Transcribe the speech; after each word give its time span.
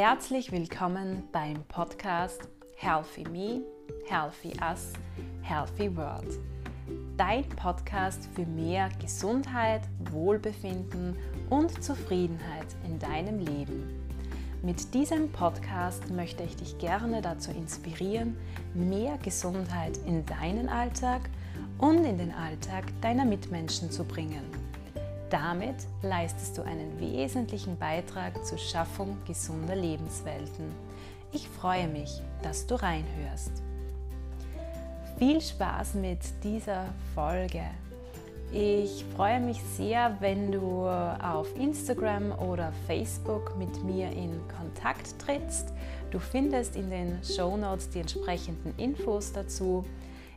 Herzlich 0.00 0.52
willkommen 0.52 1.24
beim 1.32 1.64
Podcast 1.64 2.42
Healthy 2.76 3.24
Me, 3.30 3.62
Healthy 4.06 4.52
Us, 4.62 4.92
Healthy 5.42 5.96
World. 5.96 6.38
Dein 7.16 7.48
Podcast 7.48 8.28
für 8.36 8.46
mehr 8.46 8.90
Gesundheit, 9.00 9.80
Wohlbefinden 10.12 11.16
und 11.50 11.82
Zufriedenheit 11.82 12.68
in 12.86 13.00
deinem 13.00 13.40
Leben. 13.40 14.08
Mit 14.62 14.94
diesem 14.94 15.32
Podcast 15.32 16.08
möchte 16.10 16.44
ich 16.44 16.54
dich 16.54 16.78
gerne 16.78 17.20
dazu 17.20 17.50
inspirieren, 17.50 18.36
mehr 18.74 19.18
Gesundheit 19.18 19.98
in 20.06 20.24
deinen 20.26 20.68
Alltag 20.68 21.22
und 21.78 22.04
in 22.04 22.18
den 22.18 22.32
Alltag 22.32 22.84
deiner 23.00 23.24
Mitmenschen 23.24 23.90
zu 23.90 24.04
bringen. 24.04 24.57
Damit 25.30 25.76
leistest 26.02 26.56
du 26.56 26.62
einen 26.62 26.98
wesentlichen 26.98 27.76
Beitrag 27.76 28.44
zur 28.46 28.56
Schaffung 28.56 29.18
gesunder 29.26 29.76
Lebenswelten. 29.76 30.72
Ich 31.32 31.46
freue 31.48 31.86
mich, 31.86 32.22
dass 32.42 32.66
du 32.66 32.76
reinhörst. 32.76 33.62
Viel 35.18 35.40
Spaß 35.40 35.94
mit 35.94 36.20
dieser 36.42 36.86
Folge. 37.14 37.62
Ich 38.50 39.04
freue 39.14 39.40
mich 39.40 39.60
sehr, 39.76 40.16
wenn 40.20 40.50
du 40.50 40.86
auf 40.86 41.54
Instagram 41.58 42.32
oder 42.38 42.72
Facebook 42.86 43.58
mit 43.58 43.84
mir 43.84 44.10
in 44.10 44.40
Kontakt 44.56 45.18
trittst. 45.18 45.74
Du 46.10 46.18
findest 46.18 46.74
in 46.74 46.88
den 46.88 47.18
Show 47.22 47.58
Notes 47.58 47.90
die 47.90 48.00
entsprechenden 48.00 48.72
Infos 48.78 49.32
dazu. 49.32 49.84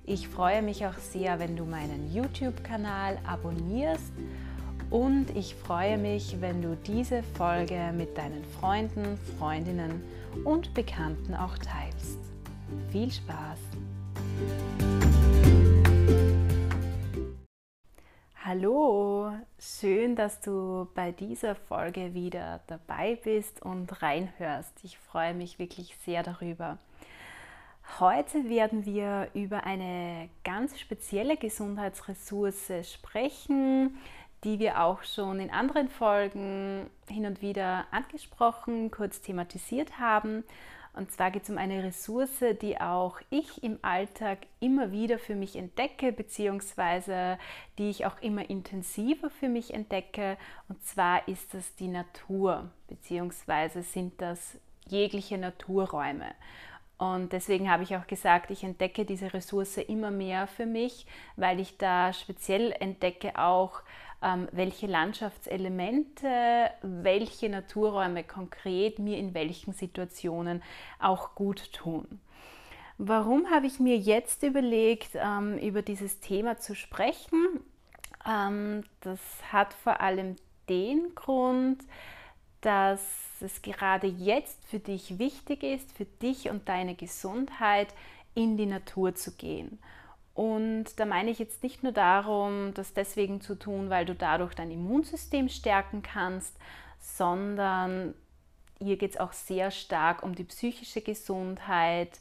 Ich 0.04 0.28
freue 0.28 0.62
mich 0.62 0.86
auch 0.86 0.98
sehr, 0.98 1.40
wenn 1.40 1.56
du 1.56 1.64
meinen 1.64 2.12
YouTube-Kanal 2.14 3.20
abonnierst 3.26 4.12
und 4.92 5.28
ich 5.36 5.56
freue 5.56 5.98
mich, 5.98 6.42
wenn 6.42 6.62
du 6.62 6.76
diese 6.76 7.24
Folge 7.24 7.94
mit 7.96 8.18
deinen 8.18 8.44
Freunden, 8.60 9.18
Freundinnen 9.40 10.04
und 10.44 10.74
Bekannten 10.74 11.34
auch 11.34 11.58
teilst. 11.58 12.20
Viel 12.92 13.10
Spaß! 13.10 13.60
Hallo, 18.44 19.32
schön, 19.58 20.18
dass 20.18 20.42
du 20.42 20.88
bei 20.94 21.14
dieser 21.14 21.56
Folge 21.56 22.14
wieder 22.14 22.60
dabei 22.68 23.16
bist 23.16 23.62
und 23.62 24.02
reinhörst. 24.02 24.74
Ich 24.84 24.98
freue 24.98 25.34
mich 25.34 25.58
wirklich 25.58 25.96
sehr 26.04 26.22
darüber. 26.22 26.78
Heute 28.00 28.50
werden 28.50 28.86
wir 28.86 29.30
über 29.34 29.66
eine 29.66 30.30
ganz 30.44 30.80
spezielle 30.80 31.38
Gesundheitsressource 31.38 32.72
sprechen, 32.84 33.98
die 34.44 34.60
wir 34.60 34.82
auch 34.82 35.04
schon 35.04 35.40
in 35.40 35.52
anderen 35.52 35.88
Folgen 35.88 36.90
hin 37.08 37.26
und 37.26 37.42
wieder 37.42 37.86
angesprochen, 37.92 38.90
kurz 38.92 39.22
thematisiert 39.22 40.00
haben. 40.00 40.44
Und 40.94 41.12
zwar 41.12 41.32
geht 41.32 41.44
es 41.44 41.50
um 41.50 41.58
eine 41.58 41.84
Ressource, 41.84 42.44
die 42.62 42.82
auch 42.82 43.20
ich 43.30 43.64
im 43.64 43.80
Alltag 43.82 44.40
immer 44.60 44.92
wieder 44.92 45.20
für 45.20 45.36
mich 45.36 45.56
entdecke, 45.56 46.12
beziehungsweise 46.12 47.38
die 47.78 47.90
ich 47.90 48.06
auch 48.06 48.22
immer 48.22 48.50
intensiver 48.50 49.30
für 49.30 49.48
mich 49.48 49.74
entdecke. 49.74 50.38
Und 50.68 50.84
zwar 50.84 51.28
ist 51.30 51.54
das 51.54 51.76
die 51.76 51.88
Natur, 51.88 52.70
beziehungsweise 52.88 53.84
sind 53.84 54.20
das 54.22 54.58
jegliche 54.86 55.38
Naturräume. 55.38 56.36
Und 56.98 57.32
deswegen 57.34 57.72
habe 57.72 57.84
ich 57.84 57.96
auch 57.96 58.06
gesagt, 58.06 58.52
ich 58.52 58.64
entdecke 58.64 59.06
diese 59.06 59.34
Ressource 59.34 59.78
immer 59.78 60.12
mehr 60.12 60.46
für 60.46 60.66
mich, 60.68 61.08
weil 61.36 61.60
ich 61.60 61.78
da 61.78 62.12
speziell 62.14 62.76
entdecke 62.80 63.40
auch, 63.40 63.82
welche 64.52 64.88
Landschaftselemente, 64.88 66.70
welche 66.84 67.50
Naturräume 67.50 68.24
konkret 68.24 69.00
mir 69.00 69.18
in 69.18 69.34
welchen 69.34 69.74
Situationen 69.74 70.62
auch 71.00 71.34
gut 71.34 71.74
tun. 71.74 72.20
Warum 73.04 73.50
habe 73.50 73.66
ich 73.66 73.80
mir 73.80 73.98
jetzt 73.98 74.44
überlegt, 74.44 75.10
ähm, 75.16 75.58
über 75.58 75.82
dieses 75.82 76.20
Thema 76.20 76.58
zu 76.58 76.76
sprechen? 76.76 77.60
Ähm, 78.28 78.84
das 79.00 79.20
hat 79.52 79.74
vor 79.74 80.02
allem 80.02 80.36
den 80.70 81.16
Grund, 81.16 81.84
dass 82.62 83.02
es 83.42 83.64
gerade 83.64 84.06
jetzt 84.06 84.64
für 84.66 84.78
dich 84.78 85.18
wichtig 85.18 85.64
ist, 85.64 85.92
für 85.98 86.06
dich 86.06 86.50
und 86.52 86.70
deine 86.70 86.94
Gesundheit 86.94 87.88
in 88.36 88.56
die 88.56 88.68
Natur 88.68 89.16
zu 89.16 89.32
gehen. 89.32 89.80
Und 90.34 91.00
da 91.00 91.06
meine 91.06 91.30
ich 91.30 91.40
jetzt 91.40 91.62
nicht 91.62 91.84
nur 91.84 91.92
darum, 91.92 92.74
das 92.74 92.94
deswegen 92.94 93.42
zu 93.42 93.56
tun, 93.56 93.90
weil 93.90 94.06
du 94.06 94.16
dadurch 94.16 94.54
dein 94.54 94.72
Immunsystem 94.72 95.50
stärken 95.50 96.02
kannst, 96.02 96.56
sondern 97.00 98.14
hier 98.80 98.98
geht 98.98 99.12
es 99.12 99.20
auch 99.20 99.34
sehr 99.34 99.72
stark 99.72 100.24
um 100.24 100.34
die 100.34 100.44
psychische 100.44 101.02
Gesundheit, 101.02 102.20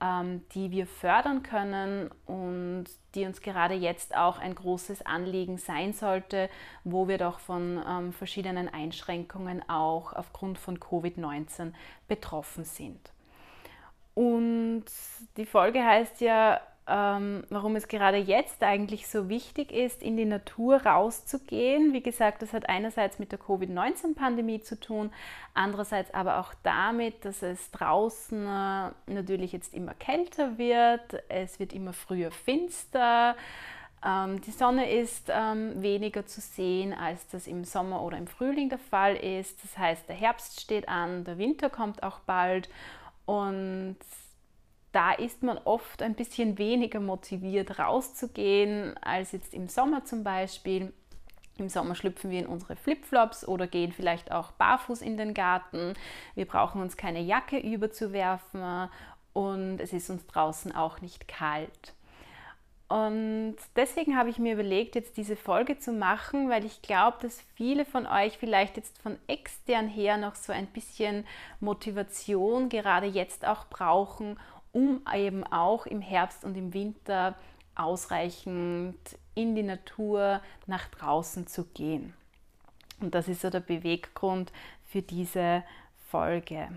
ähm, 0.00 0.42
die 0.54 0.70
wir 0.70 0.86
fördern 0.86 1.42
können 1.42 2.10
und 2.26 2.84
die 3.14 3.26
uns 3.26 3.40
gerade 3.42 3.74
jetzt 3.74 4.16
auch 4.16 4.38
ein 4.38 4.54
großes 4.54 5.04
Anliegen 5.04 5.58
sein 5.58 5.92
sollte, 5.92 6.48
wo 6.84 7.08
wir 7.08 7.18
doch 7.18 7.40
von 7.40 7.82
ähm, 7.86 8.12
verschiedenen 8.12 8.72
Einschränkungen 8.72 9.68
auch 9.68 10.12
aufgrund 10.12 10.58
von 10.58 10.78
Covid-19 10.78 11.72
betroffen 12.08 12.64
sind. 12.64 13.10
Und 14.14 14.84
die 15.36 15.46
Folge 15.46 15.84
heißt 15.84 16.20
ja 16.20 16.60
ähm, 16.86 17.44
warum 17.50 17.76
es 17.76 17.88
gerade 17.88 18.16
jetzt 18.16 18.62
eigentlich 18.62 19.06
so 19.06 19.28
wichtig 19.28 19.72
ist, 19.72 20.02
in 20.02 20.16
die 20.16 20.24
Natur 20.24 20.82
rauszugehen. 20.82 21.92
Wie 21.92 22.02
gesagt, 22.02 22.42
das 22.42 22.52
hat 22.52 22.68
einerseits 22.68 23.18
mit 23.18 23.32
der 23.32 23.38
Covid-19-Pandemie 23.38 24.62
zu 24.62 24.78
tun, 24.78 25.12
andererseits 25.54 26.12
aber 26.12 26.40
auch 26.40 26.52
damit, 26.62 27.24
dass 27.24 27.42
es 27.42 27.70
draußen 27.70 28.44
äh, 28.44 28.90
natürlich 29.12 29.52
jetzt 29.52 29.72
immer 29.74 29.94
kälter 29.94 30.58
wird, 30.58 31.22
es 31.28 31.60
wird 31.60 31.72
immer 31.72 31.92
früher 31.92 32.30
finster. 32.30 33.36
Ähm, 34.04 34.40
die 34.40 34.50
Sonne 34.50 34.90
ist 34.90 35.28
ähm, 35.28 35.82
weniger 35.82 36.26
zu 36.26 36.40
sehen, 36.40 36.94
als 36.94 37.28
das 37.28 37.46
im 37.46 37.64
Sommer 37.64 38.02
oder 38.02 38.16
im 38.16 38.26
Frühling 38.26 38.70
der 38.70 38.78
Fall 38.78 39.14
ist. 39.14 39.62
Das 39.62 39.76
heißt, 39.76 40.08
der 40.08 40.16
Herbst 40.16 40.60
steht 40.60 40.88
an, 40.88 41.24
der 41.24 41.38
Winter 41.38 41.68
kommt 41.68 42.02
auch 42.02 42.20
bald 42.20 42.68
und 43.26 43.96
da 44.92 45.12
ist 45.12 45.42
man 45.42 45.58
oft 45.58 46.02
ein 46.02 46.14
bisschen 46.14 46.58
weniger 46.58 47.00
motiviert 47.00 47.78
rauszugehen 47.78 48.96
als 49.02 49.32
jetzt 49.32 49.54
im 49.54 49.68
Sommer 49.68 50.04
zum 50.04 50.24
Beispiel. 50.24 50.92
Im 51.58 51.68
Sommer 51.68 51.94
schlüpfen 51.94 52.30
wir 52.30 52.40
in 52.40 52.46
unsere 52.46 52.74
Flipflops 52.74 53.46
oder 53.46 53.66
gehen 53.66 53.92
vielleicht 53.92 54.32
auch 54.32 54.50
barfuß 54.52 55.02
in 55.02 55.16
den 55.16 55.34
Garten. 55.34 55.94
Wir 56.34 56.46
brauchen 56.46 56.80
uns 56.80 56.96
keine 56.96 57.20
Jacke 57.20 57.58
überzuwerfen 57.58 58.88
und 59.32 59.78
es 59.78 59.92
ist 59.92 60.10
uns 60.10 60.26
draußen 60.26 60.74
auch 60.74 61.00
nicht 61.00 61.28
kalt. 61.28 61.94
Und 62.88 63.54
deswegen 63.76 64.16
habe 64.16 64.30
ich 64.30 64.40
mir 64.40 64.54
überlegt, 64.54 64.96
jetzt 64.96 65.16
diese 65.16 65.36
Folge 65.36 65.78
zu 65.78 65.92
machen, 65.92 66.50
weil 66.50 66.64
ich 66.64 66.82
glaube, 66.82 67.18
dass 67.22 67.40
viele 67.54 67.84
von 67.84 68.04
euch 68.04 68.36
vielleicht 68.36 68.76
jetzt 68.76 69.00
von 69.00 69.16
extern 69.28 69.86
her 69.86 70.16
noch 70.16 70.34
so 70.34 70.52
ein 70.52 70.66
bisschen 70.66 71.24
Motivation 71.60 72.68
gerade 72.68 73.06
jetzt 73.06 73.46
auch 73.46 73.66
brauchen, 73.66 74.40
um 74.72 75.02
eben 75.12 75.44
auch 75.44 75.86
im 75.86 76.00
Herbst 76.00 76.44
und 76.44 76.56
im 76.56 76.72
Winter 76.74 77.36
ausreichend 77.74 78.98
in 79.34 79.54
die 79.54 79.62
Natur 79.62 80.40
nach 80.66 80.88
draußen 80.88 81.46
zu 81.46 81.64
gehen. 81.64 82.14
Und 83.00 83.14
das 83.14 83.28
ist 83.28 83.40
so 83.40 83.50
der 83.50 83.60
Beweggrund 83.60 84.52
für 84.84 85.02
diese 85.02 85.64
Folge. 86.10 86.68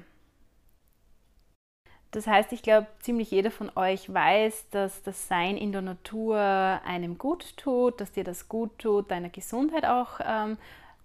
Das 2.12 2.28
heißt, 2.28 2.54
ich 2.54 2.62
glaube, 2.62 2.86
ziemlich 3.00 3.32
jeder 3.32 3.50
von 3.50 3.72
euch 3.76 4.14
weiß, 4.14 4.70
dass 4.70 5.02
das 5.02 5.28
Sein 5.28 5.58
in 5.58 5.72
der 5.72 5.82
Natur 5.82 6.38
einem 6.38 7.18
gut 7.18 7.58
tut, 7.58 8.00
dass 8.00 8.12
dir 8.12 8.24
das 8.24 8.48
gut 8.48 8.78
tut, 8.78 9.10
deiner 9.10 9.30
Gesundheit 9.30 9.84
auch 9.86 10.20
ähm, 10.24 10.58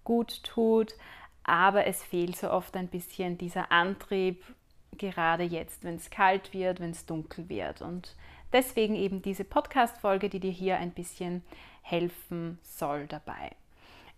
gut 0.03 0.43
tut. 0.43 0.93
Aber 1.43 1.87
es 1.87 2.03
fehlt 2.03 2.37
so 2.37 2.51
oft 2.51 2.77
ein 2.77 2.87
bisschen 2.87 3.39
dieser 3.39 3.71
Antrieb, 3.71 4.43
gerade 4.99 5.43
jetzt, 5.43 5.83
wenn 5.83 5.95
es 5.95 6.11
kalt 6.11 6.53
wird, 6.53 6.79
wenn 6.79 6.91
es 6.91 7.07
dunkel 7.07 7.49
wird. 7.49 7.81
Und 7.81 8.15
deswegen 8.53 8.95
eben 8.95 9.23
diese 9.23 9.43
Podcast-Folge, 9.43 10.29
die 10.29 10.39
dir 10.39 10.51
hier 10.51 10.77
ein 10.77 10.91
bisschen 10.91 11.43
helfen 11.81 12.59
soll 12.61 13.07
dabei. 13.07 13.51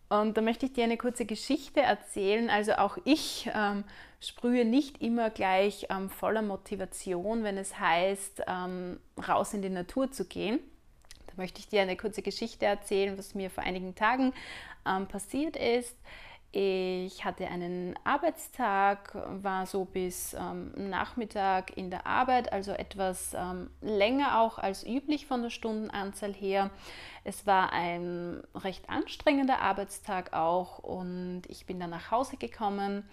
Und 0.09 0.35
da 0.35 0.41
möchte 0.41 0.65
ich 0.65 0.73
dir 0.73 0.83
eine 0.83 0.97
kurze 0.97 1.25
Geschichte 1.25 1.79
erzählen. 1.79 2.49
Also 2.49 2.73
auch 2.73 2.97
ich 3.05 3.49
ähm, 3.55 3.85
sprühe 4.19 4.65
nicht 4.65 5.01
immer 5.01 5.29
gleich 5.29 5.87
ähm, 5.89 6.09
voller 6.09 6.41
Motivation, 6.41 7.45
wenn 7.45 7.57
es 7.57 7.79
heißt, 7.79 8.43
ähm, 8.45 8.99
raus 9.25 9.53
in 9.53 9.61
die 9.61 9.69
Natur 9.69 10.11
zu 10.11 10.25
gehen. 10.25 10.59
Da 11.27 11.33
möchte 11.37 11.59
ich 11.59 11.69
dir 11.69 11.81
eine 11.81 11.95
kurze 11.95 12.21
Geschichte 12.21 12.65
erzählen, 12.65 13.17
was 13.17 13.35
mir 13.35 13.49
vor 13.49 13.63
einigen 13.63 13.95
Tagen 13.95 14.33
ähm, 14.85 15.07
passiert 15.07 15.55
ist. 15.55 15.95
Ich 16.53 17.23
hatte 17.23 17.47
einen 17.47 17.95
Arbeitstag, 18.03 19.15
war 19.41 19.65
so 19.65 19.85
bis 19.85 20.33
ähm, 20.33 20.73
Nachmittag 20.89 21.77
in 21.77 21.89
der 21.89 22.05
Arbeit, 22.05 22.51
also 22.51 22.73
etwas 22.73 23.33
ähm, 23.33 23.69
länger 23.79 24.41
auch 24.41 24.57
als 24.57 24.85
üblich 24.85 25.27
von 25.27 25.43
der 25.43 25.49
Stundenanzahl 25.49 26.33
her. 26.33 26.69
Es 27.23 27.47
war 27.47 27.71
ein 27.71 28.43
recht 28.53 28.89
anstrengender 28.89 29.61
Arbeitstag 29.61 30.33
auch 30.33 30.79
und 30.79 31.43
ich 31.47 31.65
bin 31.65 31.79
dann 31.79 31.91
nach 31.91 32.11
Hause 32.11 32.35
gekommen 32.35 33.05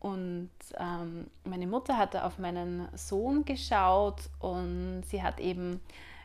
Und 0.00 0.50
ähm, 0.78 1.26
meine 1.44 1.66
Mutter 1.66 1.98
hatte 1.98 2.24
auf 2.24 2.38
meinen 2.38 2.88
Sohn 2.96 3.44
geschaut 3.44 4.30
und 4.38 5.02
sie 5.04 5.22
hat 5.22 5.40
eben 5.40 5.80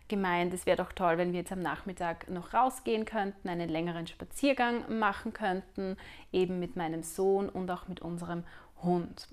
gemeint, 0.07 0.53
es 0.53 0.65
wäre 0.65 0.77
doch 0.77 0.91
toll, 0.91 1.17
wenn 1.17 1.31
wir 1.31 1.39
jetzt 1.39 1.51
am 1.51 1.61
Nachmittag 1.61 2.29
noch 2.29 2.53
rausgehen 2.53 3.05
könnten, 3.05 3.49
einen 3.49 3.69
längeren 3.69 4.07
Spaziergang 4.07 4.99
machen 4.99 5.33
könnten, 5.33 5.97
eben 6.31 6.59
mit 6.59 6.75
meinem 6.75 7.03
Sohn 7.03 7.49
und 7.49 7.69
auch 7.71 7.87
mit 7.87 8.01
unserem 8.01 8.43
Hund. 8.83 9.27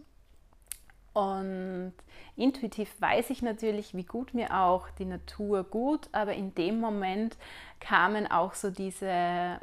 Und 1.12 1.92
intuitiv 2.36 2.88
weiß 3.00 3.30
ich 3.30 3.42
natürlich, 3.42 3.94
wie 3.94 4.04
gut 4.04 4.32
mir 4.32 4.58
auch 4.58 4.88
die 4.90 5.04
Natur 5.04 5.64
gut, 5.64 6.08
aber 6.12 6.32
in 6.34 6.54
dem 6.54 6.80
Moment 6.80 7.36
kamen 7.80 8.30
auch 8.30 8.54
so 8.54 8.70
diese 8.70 9.60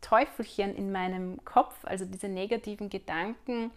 Teufelchen 0.00 0.76
in 0.76 0.92
meinem 0.92 1.44
Kopf, 1.44 1.74
also 1.84 2.04
diese 2.04 2.28
negativen 2.28 2.88
Gedanken, 2.88 3.72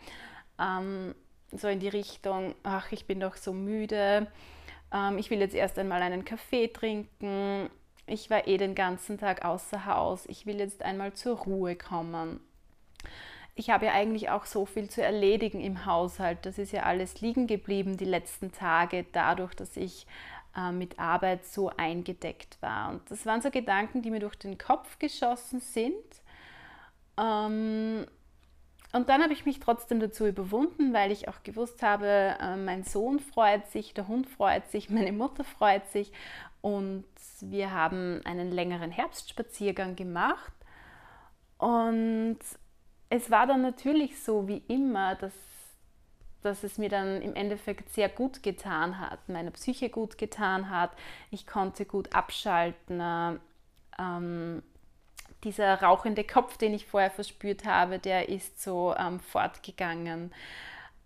ähm, 0.59 1.15
so 1.51 1.67
in 1.67 1.79
die 1.79 1.87
Richtung, 1.87 2.53
ach, 2.63 2.91
ich 2.91 3.05
bin 3.05 3.19
doch 3.19 3.37
so 3.37 3.53
müde, 3.53 4.27
ähm, 4.93 5.17
ich 5.17 5.29
will 5.29 5.39
jetzt 5.39 5.55
erst 5.55 5.77
einmal 5.79 6.01
einen 6.01 6.25
Kaffee 6.25 6.67
trinken, 6.67 7.69
ich 8.07 8.29
war 8.29 8.47
eh 8.47 8.57
den 8.57 8.75
ganzen 8.75 9.17
Tag 9.17 9.43
außer 9.43 9.85
Haus, 9.85 10.25
ich 10.27 10.45
will 10.45 10.59
jetzt 10.59 10.83
einmal 10.83 11.13
zur 11.13 11.37
Ruhe 11.37 11.75
kommen. 11.75 12.39
Ich 13.55 13.69
habe 13.69 13.85
ja 13.85 13.93
eigentlich 13.93 14.29
auch 14.29 14.45
so 14.45 14.65
viel 14.65 14.89
zu 14.89 15.01
erledigen 15.01 15.61
im 15.61 15.85
Haushalt. 15.85 16.45
Das 16.45 16.57
ist 16.57 16.73
ja 16.73 16.83
alles 16.83 17.21
liegen 17.21 17.47
geblieben 17.47 17.95
die 17.95 18.05
letzten 18.05 18.51
Tage, 18.51 19.05
dadurch, 19.13 19.55
dass 19.55 19.77
ich 19.77 20.05
äh, 20.55 20.71
mit 20.71 20.99
Arbeit 20.99 21.45
so 21.45 21.69
eingedeckt 21.69 22.61
war. 22.61 22.89
Und 22.89 23.09
das 23.09 23.25
waren 23.25 23.41
so 23.41 23.49
Gedanken, 23.51 24.01
die 24.01 24.11
mir 24.11 24.19
durch 24.19 24.35
den 24.35 24.57
Kopf 24.57 24.99
geschossen 24.99 25.61
sind. 25.61 25.93
Ähm, 27.17 28.05
und 28.95 29.09
dann 29.09 29.21
habe 29.21 29.33
ich 29.33 29.45
mich 29.45 29.59
trotzdem 29.59 29.99
dazu 29.99 30.25
überwunden, 30.25 30.93
weil 30.93 31.11
ich 31.11 31.27
auch 31.27 31.43
gewusst 31.43 31.83
habe, 31.83 32.37
äh, 32.39 32.55
mein 32.55 32.83
Sohn 32.83 33.19
freut 33.19 33.67
sich, 33.67 33.93
der 33.93 34.07
Hund 34.07 34.25
freut 34.25 34.71
sich, 34.71 34.89
meine 34.89 35.11
Mutter 35.11 35.43
freut 35.43 35.85
sich 35.89 36.13
und 36.61 37.03
wir 37.41 37.71
haben 37.71 38.21
einen 38.23 38.51
längeren 38.53 38.91
Herbstspaziergang 38.91 39.97
gemacht. 39.97 40.53
Und 41.57 42.39
es 43.09 43.29
war 43.29 43.47
dann 43.47 43.61
natürlich 43.61 44.23
so 44.23 44.47
wie 44.47 44.63
immer, 44.69 45.15
dass, 45.15 45.33
dass 46.41 46.63
es 46.63 46.77
mir 46.77 46.89
dann 46.89 47.21
im 47.21 47.35
Endeffekt 47.35 47.93
sehr 47.93 48.07
gut 48.07 48.43
getan 48.43 48.97
hat, 48.97 49.27
meiner 49.27 49.51
Psyche 49.51 49.89
gut 49.89 50.17
getan 50.17 50.69
hat. 50.69 50.91
Ich 51.31 51.45
konnte 51.45 51.85
gut 51.85 52.15
abschalten. 52.15 53.01
Ähm, 53.99 54.63
dieser 55.45 55.81
rauchende 55.81 56.23
Kopf, 56.23 56.57
den 56.57 56.73
ich 56.73 56.85
vorher 56.85 57.11
verspürt 57.11 57.65
habe, 57.65 57.99
der 57.99 58.27
ist 58.27 58.61
so 58.61 58.93
ähm, 58.97 59.19
fortgegangen. 59.21 60.33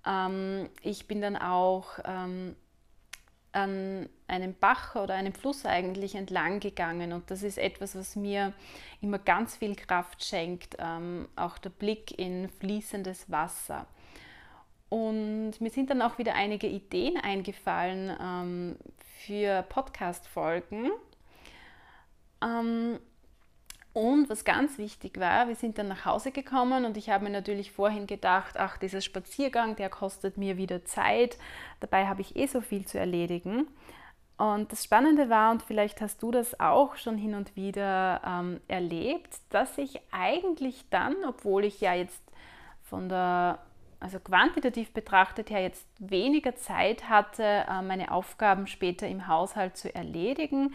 Ähm, 0.05 0.69
ich 0.81 1.07
bin 1.07 1.21
dann 1.21 1.35
auch 1.35 1.99
ähm, 2.05 2.55
an 3.51 4.09
einem 4.27 4.53
Bach 4.53 4.95
oder 4.95 5.15
einem 5.15 5.33
Fluss 5.33 5.65
eigentlich 5.65 6.15
entlang 6.15 6.59
gegangen 6.59 7.13
und 7.13 7.31
das 7.31 7.43
ist 7.43 7.57
etwas, 7.57 7.95
was 7.95 8.15
mir 8.15 8.53
immer 9.01 9.17
ganz 9.17 9.57
viel 9.57 9.75
Kraft 9.75 10.23
schenkt, 10.23 10.75
ähm, 10.79 11.27
auch 11.35 11.57
der 11.57 11.71
Blick 11.71 12.17
in 12.17 12.49
fließendes 12.49 13.31
Wasser. 13.31 13.87
Und 14.89 15.53
mir 15.59 15.69
sind 15.69 15.89
dann 15.89 16.01
auch 16.01 16.17
wieder 16.17 16.33
einige 16.33 16.67
Ideen 16.67 17.17
eingefallen 17.17 18.15
ähm, 18.19 18.77
für 19.19 19.63
Podcast-Folgen. 19.63 20.91
Ähm, 22.43 22.99
und 23.93 24.29
was 24.29 24.45
ganz 24.45 24.77
wichtig 24.77 25.19
war, 25.19 25.47
wir 25.47 25.55
sind 25.55 25.77
dann 25.77 25.87
nach 25.87 26.05
Hause 26.05 26.31
gekommen 26.31 26.85
und 26.85 26.95
ich 26.95 27.09
habe 27.09 27.23
mir 27.23 27.31
natürlich 27.31 27.71
vorhin 27.71 28.05
gedacht, 28.05 28.55
ach, 28.57 28.77
dieser 28.77 29.01
Spaziergang, 29.01 29.75
der 29.75 29.89
kostet 29.89 30.37
mir 30.37 30.57
wieder 30.57 30.85
Zeit. 30.85 31.37
Dabei 31.79 32.07
habe 32.07 32.21
ich 32.21 32.35
eh 32.35 32.45
so 32.45 32.61
viel 32.61 32.85
zu 32.85 32.99
erledigen. 32.99 33.67
Und 34.37 34.71
das 34.71 34.85
Spannende 34.85 35.29
war, 35.29 35.51
und 35.51 35.63
vielleicht 35.63 35.99
hast 35.99 36.23
du 36.23 36.31
das 36.31 36.59
auch 36.61 36.95
schon 36.95 37.17
hin 37.17 37.33
und 37.33 37.57
wieder 37.57 38.21
ähm, 38.25 38.61
erlebt, 38.69 39.35
dass 39.49 39.77
ich 39.77 39.99
eigentlich 40.11 40.85
dann, 40.89 41.15
obwohl 41.27 41.65
ich 41.65 41.81
ja 41.81 41.93
jetzt 41.93 42.23
von 42.83 43.09
der, 43.09 43.59
also 43.99 44.17
quantitativ 44.19 44.93
betrachtet 44.93 45.49
her 45.49 45.61
jetzt 45.61 45.85
weniger 45.97 46.55
Zeit 46.55 47.09
hatte, 47.09 47.43
äh, 47.43 47.81
meine 47.81 48.11
Aufgaben 48.11 48.67
später 48.67 49.07
im 49.09 49.27
Haushalt 49.27 49.75
zu 49.75 49.93
erledigen, 49.93 50.73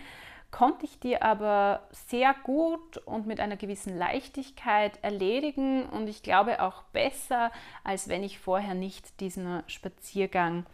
konnte 0.55 0.85
ich 0.85 1.01
die 1.01 1.21
aber 1.21 1.83
sehr 1.91 2.33
gut 2.45 2.99
und 2.99 3.27
mit 3.27 3.41
einer 3.41 3.57
gewissen 3.57 3.99
Leichtigkeit 3.99 5.03
erledigen 5.03 5.85
und 5.87 6.07
ich 6.07 6.23
glaube 6.23 6.63
auch 6.63 6.85
besser, 6.93 7.51
als 7.83 8.09
wenn 8.09 8.23
ich 8.23 8.39
vorher 8.39 8.75
nicht 8.75 9.19
diesen 9.19 9.65
Spaziergang 9.67 10.65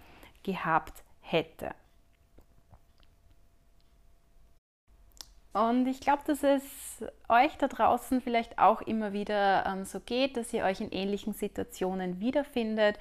gehabt 0.43 1.03
hätte. 1.23 1.71
Und 5.55 5.87
ich 5.87 6.00
glaube, 6.00 6.25
dass 6.27 6.43
es 6.43 7.03
euch 7.31 7.56
da 7.56 7.67
draußen 7.67 8.21
vielleicht 8.21 8.59
auch 8.59 8.82
immer 8.82 9.15
wieder 9.15 9.65
ähm, 9.65 9.87
so 9.87 9.99
geht, 9.99 10.37
dass 10.37 10.53
ihr 10.53 10.65
euch 10.65 10.82
in 10.82 10.93
ähnlichen 10.93 11.32
Situationen 11.32 12.21
wiederfindet. 12.21 12.99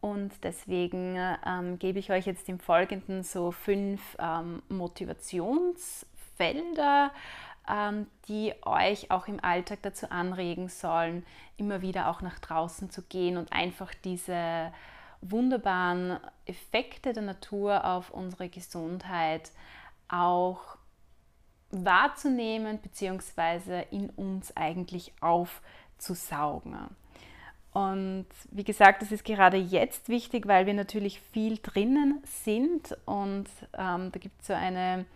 Und 0.00 0.32
deswegen 0.42 1.18
ähm, 1.46 1.78
gebe 1.78 1.98
ich 1.98 2.10
euch 2.10 2.24
jetzt 2.24 2.48
im 2.48 2.58
Folgenden 2.58 3.22
so 3.22 3.50
fünf 3.50 4.16
ähm, 4.18 4.62
Motivations- 4.70 6.06
Felder, 6.36 7.12
ähm, 7.68 8.06
die 8.28 8.54
euch 8.62 9.10
auch 9.10 9.28
im 9.28 9.42
Alltag 9.42 9.80
dazu 9.82 10.10
anregen 10.10 10.68
sollen, 10.68 11.24
immer 11.56 11.82
wieder 11.82 12.08
auch 12.08 12.20
nach 12.20 12.38
draußen 12.38 12.90
zu 12.90 13.02
gehen 13.02 13.36
und 13.36 13.52
einfach 13.52 13.92
diese 14.04 14.72
wunderbaren 15.20 16.18
Effekte 16.46 17.12
der 17.12 17.22
Natur 17.22 17.84
auf 17.84 18.10
unsere 18.10 18.48
Gesundheit 18.48 19.52
auch 20.08 20.76
wahrzunehmen 21.70 22.78
bzw. 22.78 23.84
in 23.90 24.10
uns 24.10 24.54
eigentlich 24.56 25.12
aufzusaugen. 25.20 26.76
Und 27.72 28.26
wie 28.50 28.64
gesagt, 28.64 29.00
das 29.00 29.12
ist 29.12 29.24
gerade 29.24 29.56
jetzt 29.56 30.10
wichtig, 30.10 30.46
weil 30.46 30.66
wir 30.66 30.74
natürlich 30.74 31.20
viel 31.20 31.58
drinnen 31.62 32.22
sind 32.24 32.94
und 33.06 33.46
ähm, 33.72 34.12
da 34.12 34.18
gibt 34.18 34.42
es 34.42 34.48
so 34.48 34.52
eine 34.52 35.06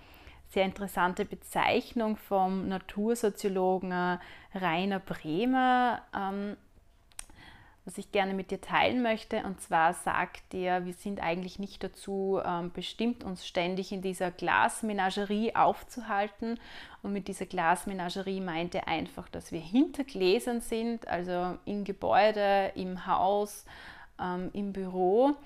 sehr 0.49 0.65
interessante 0.65 1.25
Bezeichnung 1.25 2.17
vom 2.17 2.69
Natursoziologen 2.69 3.93
äh, 3.93 4.19
Rainer 4.55 5.01
Bremer, 5.01 6.03
ähm, 6.15 6.57
was 7.85 7.99
ich 7.99 8.11
gerne 8.11 8.35
mit 8.35 8.51
dir 8.51 8.61
teilen 8.61 9.03
möchte. 9.03 9.45
Und 9.45 9.61
zwar 9.61 9.95
sagt 9.95 10.55
er, 10.55 10.87
wir 10.87 10.93
sind 10.93 11.23
eigentlich 11.23 11.59
nicht 11.59 11.85
dazu 11.85 12.41
ähm, 12.45 12.73
bestimmt, 12.73 13.23
uns 13.23 13.47
ständig 13.47 13.93
in 13.93 14.03
dieser 14.03 14.31
Glasmenagerie 14.31 15.55
aufzuhalten. 15.55 16.59
Und 17.03 17.13
mit 17.13 17.29
dieser 17.29 17.47
Glasmenagerie 17.47 18.41
meint 18.41 18.75
er 18.75 18.89
einfach, 18.89 19.29
dass 19.29 19.53
wir 19.53 19.61
hinter 19.61 20.05
Gläsern 20.05 20.61
sind, 20.61 21.07
also 21.07 21.59
im 21.65 21.85
Gebäude, 21.85 22.73
im 22.75 23.07
Haus, 23.07 23.65
ähm, 24.21 24.51
im 24.53 24.73
Büro 24.73 25.37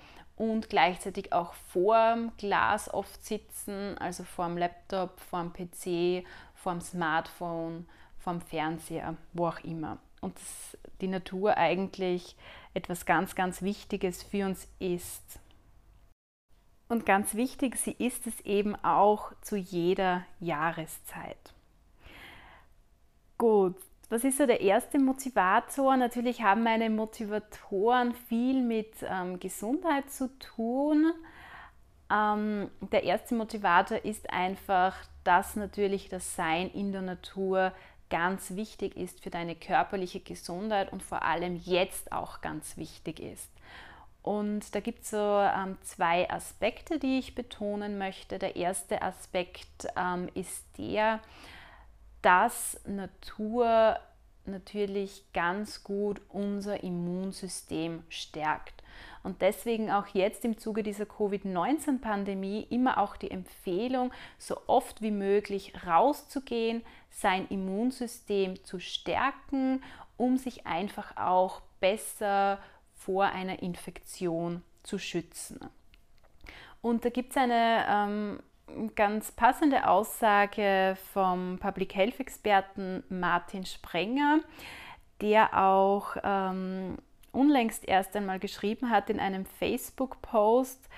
und 0.41 0.71
gleichzeitig 0.71 1.35
auch 1.35 1.53
vorm 1.53 2.33
Glas 2.39 2.93
oft 2.95 3.23
sitzen, 3.23 3.99
also 3.99 4.25
vorm 4.25 4.57
Laptop, 4.57 5.21
vorm 5.21 5.53
PC, 5.53 6.25
vorm 6.55 6.81
Smartphone, 6.81 7.87
vorm 8.19 8.41
Fernseher, 8.41 9.17
wo 9.35 9.49
auch 9.49 9.61
immer. 9.61 9.99
Und 10.23 10.35
dass 10.37 10.79
die 11.03 11.09
Natur 11.09 11.59
eigentlich 11.59 12.37
etwas 12.73 13.05
ganz, 13.05 13.35
ganz 13.35 13.61
Wichtiges 13.61 14.23
für 14.23 14.47
uns 14.47 14.67
ist. 14.79 15.41
Und 16.89 17.05
ganz 17.05 17.35
wichtig, 17.35 17.77
sie 17.77 17.95
ist 17.99 18.27
es 18.27 18.41
eben 18.41 18.77
auch 18.83 19.33
zu 19.43 19.57
jeder 19.57 20.25
Jahreszeit. 20.41 21.53
Gut, 23.37 23.77
was 24.11 24.25
ist 24.25 24.39
so 24.39 24.47
der 24.47 24.61
erste 24.61 24.99
Motivator? 24.99 25.97
Natürlich 25.97 26.43
haben 26.43 26.65
meine 26.65 26.91
Motivatoren 26.91 28.13
viel 28.13 28.61
mit 28.61 28.93
ähm, 29.09 29.39
Gesundheit 29.39 30.11
zu 30.11 30.29
tun. 30.39 31.13
Ähm, 32.13 32.71
der 32.93 33.05
erste 33.05 33.37
Motivator 33.37 34.05
ist 34.05 34.31
einfach, 34.31 34.97
dass 35.23 35.55
natürlich 35.55 36.09
das 36.09 36.35
Sein 36.35 36.71
in 36.71 36.91
der 36.91 37.03
Natur 37.03 37.73
ganz 38.11 38.57
wichtig 38.57 38.97
ist 38.97 39.23
für 39.23 39.31
deine 39.31 39.55
körperliche 39.55 40.19
Gesundheit 40.19 40.93
und 40.93 41.05
vor 41.05 41.23
allem 41.23 41.55
jetzt 41.65 42.11
auch 42.11 42.41
ganz 42.41 42.77
wichtig 42.77 43.21
ist. 43.21 43.49
Und 44.23 44.75
da 44.75 44.81
gibt 44.81 45.05
es 45.05 45.11
so 45.11 45.17
ähm, 45.17 45.79
zwei 45.83 46.29
Aspekte, 46.29 46.99
die 46.99 47.21
ich 47.21 47.37
betonen 47.37 47.97
möchte. 47.97 48.39
Der 48.41 48.57
erste 48.57 49.01
Aspekt 49.03 49.87
ähm, 49.97 50.29
ist 50.35 50.67
der, 50.77 51.21
dass 52.23 52.81
Natur 52.87 53.99
natürlich 54.47 55.25
ganz 55.33 55.85
gut 55.85 56.21
unser 56.29 56.83
Immunsystem 56.83 58.03
stärkt. 58.09 58.83
Und 59.23 59.43
deswegen 59.43 59.91
auch 59.91 60.07
jetzt 60.09 60.45
im 60.45 60.59
Zuge 60.59 60.83
dieser 60.83 61.05
Covid-19-Pandemie 61.05 62.67
immer 62.71 62.99
auch 62.99 63.17
die 63.17 63.31
Empfehlung, 63.31 64.13
so 64.39 64.57
oft 64.67 65.03
wie 65.03 65.11
möglich 65.11 65.75
rauszugehen, 65.87 66.83
sein 67.11 67.47
Immunsystem 67.49 68.63
zu 68.65 68.81
stärken, 68.81 69.83
um 70.17 70.39
sich 70.39 70.67
einfach 70.67 71.17
auch 71.17 71.61
besser 71.81 72.59
vor 72.95 73.27
einer 73.27 73.63
Infektion 73.63 74.63
zu 74.83 74.99
schützen. 74.99 75.61
Und 76.83 77.05
da 77.05 77.11
gibt 77.11 77.31
es 77.31 77.37
eine 77.37 77.85
ähm, 77.89 78.41
ganz 78.95 79.33
passende 79.33 79.89
Aussage 79.89 80.97
vom 81.13 81.59
Public 81.59 81.95
Health 81.95 82.21
Experten 82.21 83.03
Martin 83.09 83.65
Sprenger, 83.65 84.41
der 85.21 85.57
auch 85.57 86.17
ähm, 86.23 86.99
unlängst 87.33 87.87
erst 87.87 88.17
einmal 88.17 88.39
geschrieben 88.39 88.91
hat 88.91 89.11
in 89.11 89.21
einem 89.21 89.47
Facebook-Post. 89.47 90.89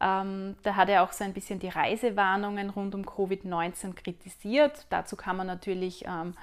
Ähm, 0.00 0.56
da 0.62 0.76
hat 0.76 0.88
er 0.88 1.02
auch 1.02 1.12
so 1.12 1.24
ein 1.24 1.34
bisschen 1.34 1.58
die 1.58 1.68
Reisewarnungen 1.68 2.70
rund 2.70 2.94
um 2.94 3.04
Covid-19 3.04 3.94
kritisiert. 3.94 4.86
Dazu 4.90 5.16
kann 5.16 5.36
man 5.36 5.46
natürlich 5.46 6.04
ähm, 6.06 6.34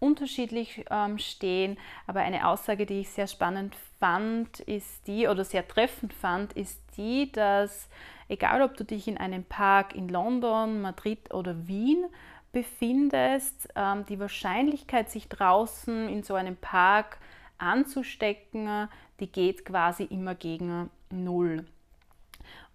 unterschiedlich 0.00 0.84
ähm, 0.90 1.18
stehen, 1.18 1.78
aber 2.06 2.20
eine 2.20 2.46
Aussage, 2.46 2.86
die 2.86 3.00
ich 3.00 3.10
sehr 3.10 3.26
spannend 3.26 3.76
fand, 3.98 4.60
ist 4.60 5.06
die, 5.06 5.28
oder 5.28 5.44
sehr 5.44 5.66
treffend 5.66 6.12
fand, 6.12 6.52
ist 6.54 6.80
die, 6.96 7.30
dass 7.32 7.88
egal 8.28 8.62
ob 8.62 8.76
du 8.76 8.84
dich 8.84 9.08
in 9.08 9.18
einem 9.18 9.44
Park 9.44 9.94
in 9.94 10.08
London, 10.08 10.80
Madrid 10.80 11.32
oder 11.32 11.66
Wien 11.66 12.04
befindest, 12.52 13.68
ähm, 13.76 14.04
die 14.06 14.18
Wahrscheinlichkeit, 14.18 15.10
sich 15.10 15.28
draußen 15.28 16.08
in 16.08 16.22
so 16.22 16.34
einem 16.34 16.56
Park 16.56 17.18
anzustecken, 17.58 18.88
die 19.20 19.30
geht 19.30 19.64
quasi 19.64 20.04
immer 20.04 20.34
gegen 20.34 20.90
Null. 21.10 21.66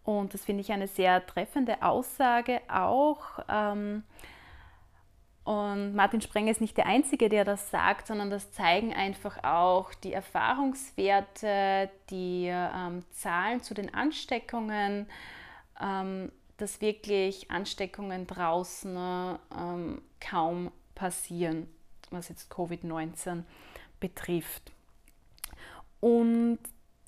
Und 0.03 0.34
das 0.34 0.46
finde 0.46 0.62
ich 0.62 0.72
eine 0.72 0.88
sehr 0.88 1.25
treffende 1.25 1.82
Aussage 1.84 2.62
auch. 2.68 3.39
Ähm, 3.48 4.03
und 5.44 5.96
Martin 5.96 6.22
Sprenger 6.22 6.51
ist 6.51 6.62
nicht 6.62 6.77
der 6.77 6.86
Einzige, 6.86 7.29
der 7.29 7.44
das 7.44 7.72
sagt, 7.72 8.08
sondern 8.08 8.29
das 8.29 8.51
zeigen 8.51 8.94
einfach 8.94 9.44
auch 9.44 9.94
die 9.96 10.13
Erfahrungswerte, 10.13 11.89
die 12.10 12.48
ähm, 12.48 13.03
Zahlen 13.12 13.62
zu 13.62 13.74
den 13.74 13.94
Ansteckungen, 13.94 15.08
ähm, 15.82 16.32
dass 16.58 16.82
wirklich 16.82 17.50
Ansteckungen 17.50 18.28
draußen 18.28 19.38
ähm, 19.58 20.02
kaum 20.20 20.72
passieren, 20.96 21.68
was 22.12 22.30
jetzt 22.30 22.52
Covid-19 22.52 23.44
betrifft. 24.00 24.72
Und 26.02 26.60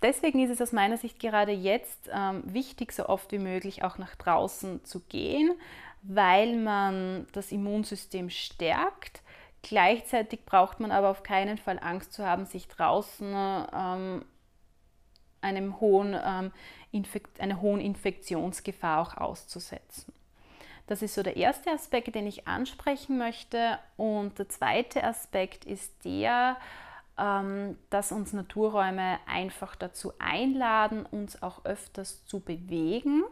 deswegen 0.02 0.40
ist 0.40 0.52
es 0.52 0.62
aus 0.62 0.72
meiner 0.72 0.98
Sicht 0.98 1.20
gerade 1.20 1.52
jetzt 1.52 2.10
ähm, 2.14 2.44
wichtig, 2.46 2.94
so 2.94 3.08
oft 3.08 3.32
wie 3.32 3.40
möglich 3.40 3.84
auch 3.84 3.98
nach 3.98 4.16
draußen 4.16 4.84
zu 4.86 5.02
gehen, 5.02 5.54
weil 6.02 6.56
man 6.58 7.28
das 7.34 7.52
Immunsystem 7.52 8.30
stärkt. 8.30 9.22
Gleichzeitig 9.62 10.46
braucht 10.46 10.80
man 10.80 10.92
aber 10.92 11.10
auf 11.10 11.24
keinen 11.24 11.58
Fall 11.58 11.80
Angst 11.80 12.14
zu 12.14 12.26
haben, 12.26 12.46
sich 12.46 12.68
draußen 12.68 13.34
ähm, 13.74 14.26
einem 15.42 15.80
hohen, 15.80 16.18
ähm, 16.24 16.52
einer 17.40 17.62
hohen 17.62 17.82
Infektionsgefahr 17.82 19.02
auch 19.02 19.18
auszusetzen. 19.18 20.14
Das 20.88 21.02
ist 21.02 21.16
so 21.16 21.24
der 21.24 21.38
erste 21.38 21.72
Aspekt, 21.72 22.16
den 22.16 22.28
ich 22.28 22.48
ansprechen 22.48 23.18
möchte. 23.18 23.80
Und 23.98 24.38
der 24.40 24.50
zweite 24.50 25.04
Aspekt 25.04 25.64
ist 25.64 26.04
der, 26.04 26.58
ähm, 27.18 27.78
dass 27.90 28.12
uns 28.12 28.34
Naturräume 28.34 29.20
einfach 29.26 29.76
dazu 29.76 30.14
einladen, 30.20 31.06
uns 31.06 31.42
auch 31.42 31.64
öfters 31.66 32.26
zu 32.26 32.40
bewegen, 32.40 33.24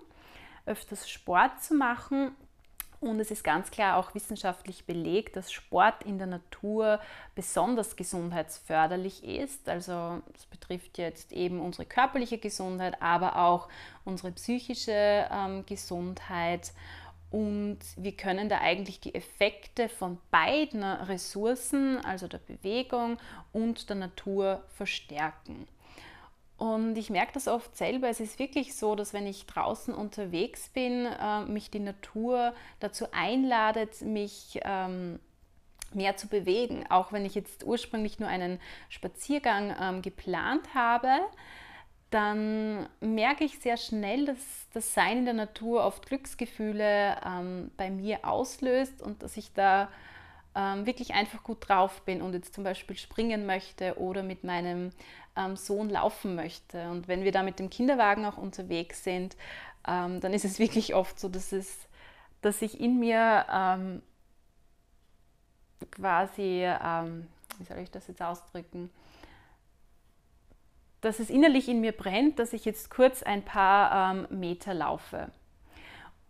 öfters 0.65 1.09
Sport 1.09 1.61
zu 1.61 1.73
machen. 1.73 2.31
Und 3.01 3.21
es 3.21 3.31
ist 3.31 3.45
ganz 3.45 3.71
klar 3.71 3.95
auch 3.95 4.13
wissenschaftlich 4.13 4.85
belegt, 4.85 5.37
dass 5.37 5.53
Sport 5.53 6.03
in 6.03 6.17
der 6.17 6.27
Natur 6.27 6.99
besonders 7.33 7.95
gesundheitsförderlich 7.95 9.23
ist. 9.23 9.69
Also 9.69 10.21
es 10.35 10.45
betrifft 10.45 10.97
jetzt 10.97 11.31
eben 11.31 11.61
unsere 11.61 11.85
körperliche 11.85 12.39
Gesundheit, 12.39 13.01
aber 13.01 13.37
auch 13.37 13.69
unsere 14.03 14.33
psychische 14.33 15.27
ähm, 15.31 15.65
Gesundheit. 15.65 16.73
Und 17.31 17.79
wir 17.95 18.13
können 18.13 18.49
da 18.49 18.59
eigentlich 18.59 18.99
die 18.99 19.15
Effekte 19.15 19.87
von 19.87 20.17
beiden 20.29 20.83
Ressourcen, 20.83 22.03
also 22.03 22.27
der 22.27 22.39
Bewegung 22.39 23.17
und 23.53 23.87
der 23.89 23.95
Natur, 23.95 24.63
verstärken. 24.75 25.67
Und 26.59 26.97
ich 26.97 27.09
merke 27.09 27.31
das 27.33 27.47
oft 27.47 27.77
selber. 27.77 28.09
Es 28.09 28.19
ist 28.19 28.37
wirklich 28.37 28.75
so, 28.75 28.93
dass 28.93 29.13
wenn 29.13 29.25
ich 29.25 29.45
draußen 29.45 29.93
unterwegs 29.93 30.67
bin, 30.67 31.05
äh, 31.05 31.45
mich 31.45 31.71
die 31.71 31.79
Natur 31.79 32.53
dazu 32.81 33.05
einladet, 33.13 34.01
mich 34.01 34.59
ähm, 34.63 35.21
mehr 35.93 36.17
zu 36.17 36.27
bewegen. 36.27 36.85
Auch 36.89 37.13
wenn 37.13 37.23
ich 37.23 37.33
jetzt 37.33 37.63
ursprünglich 37.63 38.19
nur 38.19 38.27
einen 38.27 38.59
Spaziergang 38.89 39.73
ähm, 39.81 40.01
geplant 40.01 40.73
habe, 40.75 41.09
dann 42.09 42.89
merke 42.99 43.45
ich 43.45 43.59
sehr 43.59 43.77
schnell, 43.77 44.25
dass 44.25 44.67
das 44.73 44.93
Sein 44.93 45.19
in 45.19 45.25
der 45.25 45.33
Natur 45.35 45.85
oft 45.85 46.07
Glücksgefühle 46.07 47.15
ähm, 47.25 47.71
bei 47.77 47.89
mir 47.89 48.25
auslöst 48.25 49.01
und 49.01 49.23
dass 49.23 49.37
ich 49.37 49.53
da 49.53 49.87
ähm, 50.59 50.85
wirklich 50.85 51.13
einfach 51.13 51.41
gut 51.41 51.69
drauf 51.69 52.01
bin 52.01 52.21
und 52.21 52.33
jetzt 52.33 52.53
zum 52.53 52.65
Beispiel 52.65 52.97
springen 52.97 53.45
möchte 53.45 53.97
oder 53.97 54.23
mit 54.23 54.43
meinem 54.43 54.91
ähm, 55.37 55.55
Sohn 55.55 55.89
laufen 55.89 56.35
möchte. 56.35 56.89
Und 56.89 57.07
wenn 57.07 57.23
wir 57.23 57.31
da 57.31 57.43
mit 57.43 57.59
dem 57.59 57.69
Kinderwagen 57.69 58.25
auch 58.25 58.37
unterwegs 58.37 59.03
sind, 59.05 59.37
ähm, 59.87 60.19
dann 60.19 60.33
ist 60.33 60.43
es 60.43 60.59
wirklich 60.59 60.95
oft 60.95 61.17
so, 61.17 61.29
dass, 61.29 61.53
es, 61.53 61.87
dass 62.41 62.61
ich 62.61 62.81
in 62.81 62.99
mir 62.99 63.45
ähm, 63.49 64.01
quasi, 65.91 66.65
ähm, 66.65 67.27
wie 67.57 67.63
soll 67.63 67.77
ich 67.77 67.91
das 67.91 68.07
jetzt 68.07 68.21
ausdrücken, 68.21 68.89
dass 70.99 71.19
es 71.19 71.29
innerlich 71.29 71.69
in 71.69 71.79
mir 71.79 71.93
brennt, 71.93 72.37
dass 72.39 72.51
ich 72.51 72.65
jetzt 72.65 72.89
kurz 72.89 73.23
ein 73.23 73.45
paar 73.45 74.13
ähm, 74.13 74.39
Meter 74.41 74.73
laufe. 74.73 75.31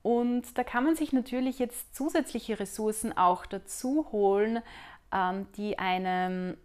Und 0.02 0.58
da 0.58 0.64
kann 0.64 0.86
man 0.86 0.96
sich 0.96 1.12
natürlich 1.12 1.60
jetzt 1.60 1.94
zusätzliche 1.96 2.60
Ressourcen 2.60 3.18
auch 3.18 3.46
dazu 3.46 4.08
holen, 4.12 4.62
ähm, 5.12 5.48
die 5.58 5.78
einem 5.78 6.58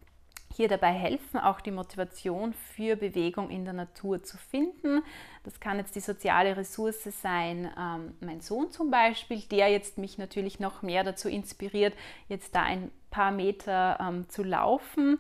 hier 0.55 0.69
dabei 0.69 0.93
helfen, 0.93 1.41
auch 1.41 1.61
die 1.61 1.73
Motivation 1.73 2.53
für 2.53 2.95
Bewegung 2.95 3.51
in 3.51 3.65
der 3.65 3.75
Natur 3.75 4.23
zu 4.23 4.37
finden. 4.37 5.03
Das 5.43 5.59
kann 5.59 5.79
jetzt 5.79 5.97
die 5.97 6.01
soziale 6.01 6.57
Ressource 6.57 7.03
sein, 7.21 7.69
ähm, 7.77 8.15
mein 8.21 8.41
Sohn 8.41 8.71
zum 8.71 8.89
Beispiel, 8.93 9.41
der 9.51 9.69
jetzt 9.69 9.99
mich 9.99 10.17
natürlich 10.17 10.61
noch 10.61 10.83
mehr 10.83 11.03
dazu 11.03 11.29
inspiriert, 11.29 11.95
jetzt 12.29 12.55
da 12.55 12.63
ein 12.63 12.93
paar 13.11 13.33
Meter 13.33 13.99
ähm, 14.01 14.29
zu 14.29 14.45
laufen. 14.45 15.19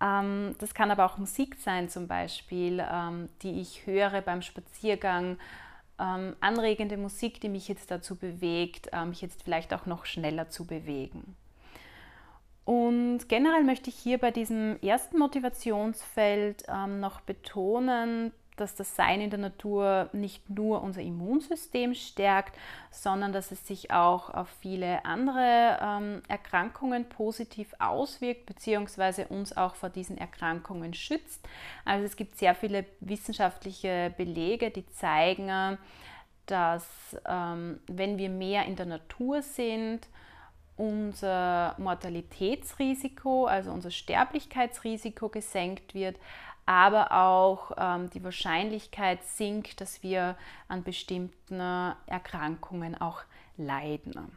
Das 0.00 0.74
kann 0.74 0.92
aber 0.92 1.04
auch 1.06 1.18
Musik 1.18 1.56
sein 1.56 1.88
zum 1.88 2.06
Beispiel, 2.06 2.86
die 3.42 3.60
ich 3.60 3.84
höre 3.84 4.20
beim 4.20 4.42
Spaziergang. 4.42 5.38
Ähm, 6.00 6.36
anregende 6.40 6.96
Musik, 6.96 7.40
die 7.40 7.48
mich 7.48 7.68
jetzt 7.68 7.90
dazu 7.90 8.16
bewegt, 8.16 8.88
mich 9.06 9.20
jetzt 9.20 9.42
vielleicht 9.42 9.74
auch 9.74 9.86
noch 9.86 10.06
schneller 10.06 10.48
zu 10.48 10.66
bewegen. 10.66 11.36
Und 12.64 13.28
generell 13.28 13.64
möchte 13.64 13.88
ich 13.88 13.96
hier 13.96 14.18
bei 14.18 14.30
diesem 14.30 14.78
ersten 14.80 15.18
Motivationsfeld 15.18 16.66
noch 17.00 17.22
betonen, 17.22 18.32
dass 18.60 18.74
das 18.74 18.96
Sein 18.96 19.20
in 19.20 19.30
der 19.30 19.38
Natur 19.38 20.08
nicht 20.12 20.48
nur 20.50 20.82
unser 20.82 21.00
Immunsystem 21.00 21.94
stärkt, 21.94 22.56
sondern 22.90 23.32
dass 23.32 23.50
es 23.50 23.66
sich 23.66 23.90
auch 23.90 24.30
auf 24.30 24.48
viele 24.60 25.04
andere 25.04 25.78
ähm, 25.80 26.22
Erkrankungen 26.28 27.08
positiv 27.08 27.74
auswirkt, 27.78 28.46
beziehungsweise 28.46 29.26
uns 29.28 29.56
auch 29.56 29.74
vor 29.74 29.90
diesen 29.90 30.18
Erkrankungen 30.18 30.94
schützt. 30.94 31.46
Also 31.84 32.04
es 32.04 32.16
gibt 32.16 32.36
sehr 32.36 32.54
viele 32.54 32.84
wissenschaftliche 33.00 34.12
Belege, 34.16 34.70
die 34.70 34.86
zeigen, 34.86 35.78
dass 36.46 36.86
ähm, 37.26 37.80
wenn 37.86 38.18
wir 38.18 38.30
mehr 38.30 38.64
in 38.66 38.76
der 38.76 38.86
Natur 38.86 39.42
sind, 39.42 40.08
unser 40.78 41.74
Mortalitätsrisiko, 41.78 43.46
also 43.46 43.72
unser 43.72 43.90
Sterblichkeitsrisiko 43.90 45.28
gesenkt 45.28 45.92
wird, 45.92 46.16
aber 46.68 47.12
auch 47.12 47.72
ähm, 47.78 48.10
die 48.10 48.22
Wahrscheinlichkeit 48.22 49.24
sinkt, 49.24 49.80
dass 49.80 50.02
wir 50.02 50.36
an 50.68 50.82
bestimmten 50.82 51.60
Erkrankungen 52.06 53.00
auch 53.00 53.22
leiden. 53.56 54.36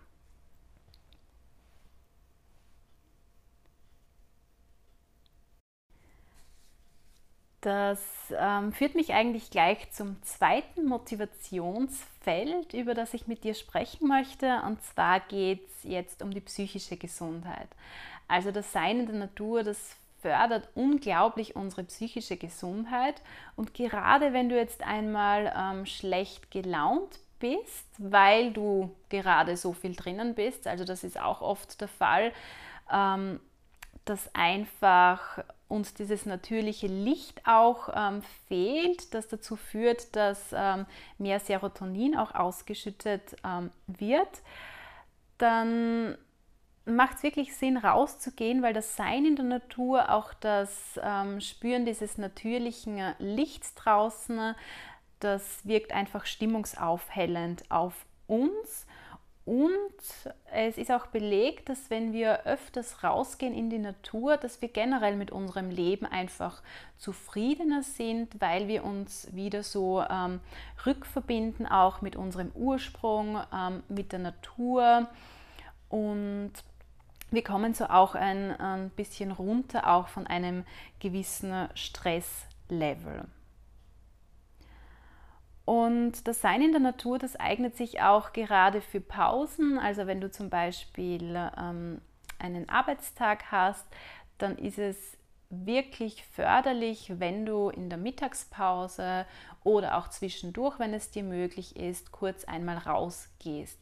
Das 7.59 7.99
ähm, 8.31 8.71
führt 8.71 8.95
mich 8.95 9.13
eigentlich 9.13 9.51
gleich 9.51 9.91
zum 9.91 10.23
zweiten 10.23 10.85
Motivationsfeld, 10.85 12.73
über 12.73 12.93
das 12.93 13.13
ich 13.13 13.27
mit 13.27 13.43
dir 13.43 13.55
sprechen 13.55 14.07
möchte. 14.07 14.61
Und 14.65 14.81
zwar 14.83 15.19
geht 15.19 15.67
es 15.67 15.83
jetzt 15.83 16.23
um 16.23 16.31
die 16.31 16.39
psychische 16.39 16.95
Gesundheit. 16.95 17.67
Also 18.29 18.51
das 18.51 18.71
Sein 18.71 19.01
in 19.01 19.05
der 19.07 19.15
Natur, 19.15 19.63
das 19.63 19.97
fördert 20.21 20.69
unglaublich 20.75 21.55
unsere 21.55 21.83
psychische 21.83 22.37
Gesundheit. 22.37 23.21
Und 23.55 23.73
gerade 23.73 24.33
wenn 24.33 24.49
du 24.49 24.55
jetzt 24.55 24.83
einmal 24.83 25.53
ähm, 25.57 25.85
schlecht 25.85 26.51
gelaunt 26.51 27.19
bist, 27.39 27.87
weil 27.97 28.51
du 28.51 28.95
gerade 29.09 29.57
so 29.57 29.73
viel 29.73 29.95
drinnen 29.95 30.35
bist, 30.35 30.67
also 30.67 30.85
das 30.85 31.03
ist 31.03 31.19
auch 31.19 31.41
oft 31.41 31.81
der 31.81 31.87
Fall, 31.87 32.31
ähm, 32.91 33.39
dass 34.05 34.33
einfach 34.33 35.43
uns 35.67 35.93
dieses 35.93 36.25
natürliche 36.25 36.87
Licht 36.87 37.41
auch 37.45 37.89
ähm, 37.95 38.21
fehlt, 38.47 39.13
das 39.13 39.27
dazu 39.27 39.55
führt, 39.55 40.15
dass 40.15 40.53
ähm, 40.53 40.85
mehr 41.17 41.39
Serotonin 41.39 42.17
auch 42.17 42.35
ausgeschüttet 42.35 43.35
ähm, 43.45 43.71
wird, 43.87 44.41
dann 45.37 46.17
macht 46.95 47.17
es 47.17 47.23
wirklich 47.23 47.55
Sinn, 47.55 47.77
rauszugehen, 47.77 48.61
weil 48.61 48.73
das 48.73 48.95
Sein 48.95 49.25
in 49.25 49.35
der 49.35 49.45
Natur, 49.45 50.11
auch 50.11 50.33
das 50.33 50.99
ähm, 51.01 51.41
Spüren 51.41 51.85
dieses 51.85 52.17
natürlichen 52.17 52.99
Lichts 53.19 53.75
draußen, 53.75 54.55
das 55.19 55.65
wirkt 55.65 55.91
einfach 55.91 56.25
stimmungsaufhellend 56.25 57.69
auf 57.69 58.05
uns 58.27 58.85
und 59.43 59.95
es 60.53 60.77
ist 60.77 60.91
auch 60.91 61.07
belegt, 61.07 61.69
dass 61.69 61.89
wenn 61.89 62.13
wir 62.13 62.45
öfters 62.45 63.03
rausgehen 63.03 63.55
in 63.55 63.71
die 63.71 63.79
Natur, 63.79 64.37
dass 64.37 64.61
wir 64.61 64.69
generell 64.69 65.15
mit 65.15 65.31
unserem 65.31 65.71
Leben 65.71 66.05
einfach 66.05 66.61
zufriedener 66.97 67.81
sind, 67.81 68.39
weil 68.39 68.67
wir 68.67 68.83
uns 68.83 69.27
wieder 69.33 69.63
so 69.63 70.03
ähm, 70.07 70.41
rückverbinden, 70.85 71.65
auch 71.65 72.01
mit 72.01 72.15
unserem 72.15 72.51
Ursprung, 72.53 73.41
ähm, 73.53 73.81
mit 73.89 74.11
der 74.11 74.19
Natur. 74.19 75.07
Und 75.89 76.53
wir 77.31 77.43
kommen 77.43 77.73
so 77.73 77.85
auch 77.85 78.13
ein, 78.13 78.51
ein 78.59 78.89
bisschen 78.91 79.31
runter, 79.31 79.89
auch 79.89 80.09
von 80.09 80.27
einem 80.27 80.65
gewissen 80.99 81.69
Stresslevel. 81.73 83.25
Und 85.65 86.27
das 86.27 86.41
Sein 86.41 86.61
in 86.61 86.71
der 86.71 86.81
Natur, 86.81 87.17
das 87.17 87.37
eignet 87.37 87.77
sich 87.77 88.01
auch 88.01 88.33
gerade 88.33 88.81
für 88.81 88.99
Pausen. 88.99 89.79
Also 89.79 90.05
wenn 90.07 90.19
du 90.19 90.29
zum 90.29 90.49
Beispiel 90.49 91.49
ähm, 91.57 92.01
einen 92.39 92.67
Arbeitstag 92.67 93.51
hast, 93.51 93.87
dann 94.37 94.57
ist 94.57 94.79
es 94.79 95.17
wirklich 95.49 96.25
förderlich, 96.25 97.13
wenn 97.19 97.45
du 97.45 97.69
in 97.69 97.89
der 97.89 97.97
Mittagspause 97.97 99.25
oder 99.63 99.97
auch 99.97 100.09
zwischendurch, 100.09 100.79
wenn 100.79 100.93
es 100.93 101.11
dir 101.11 101.23
möglich 101.23 101.75
ist, 101.75 102.11
kurz 102.11 102.45
einmal 102.45 102.77
rausgehst. 102.77 103.80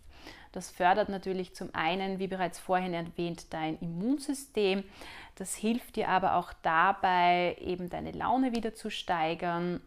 Das 0.51 0.71
fördert 0.71 1.09
natürlich 1.09 1.53
zum 1.53 1.73
einen, 1.73 2.19
wie 2.19 2.27
bereits 2.27 2.59
vorhin 2.59 2.93
erwähnt, 2.93 3.53
dein 3.53 3.77
Immunsystem. 3.79 4.83
Das 5.35 5.55
hilft 5.55 5.95
dir 5.95 6.09
aber 6.09 6.35
auch 6.35 6.53
dabei, 6.63 7.57
eben 7.61 7.89
deine 7.89 8.11
Laune 8.11 8.53
wieder 8.53 8.73
zu 8.73 8.89
steigern 8.89 9.81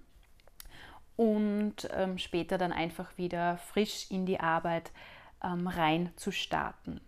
und 1.16 1.88
ähm, 1.92 2.18
später 2.18 2.58
dann 2.58 2.72
einfach 2.72 3.18
wieder 3.18 3.58
frisch 3.58 4.10
in 4.10 4.24
die 4.24 4.40
Arbeit 4.40 4.92
ähm, 5.42 5.66
rein 5.66 6.10
zu 6.16 6.30
starten. 6.30 7.00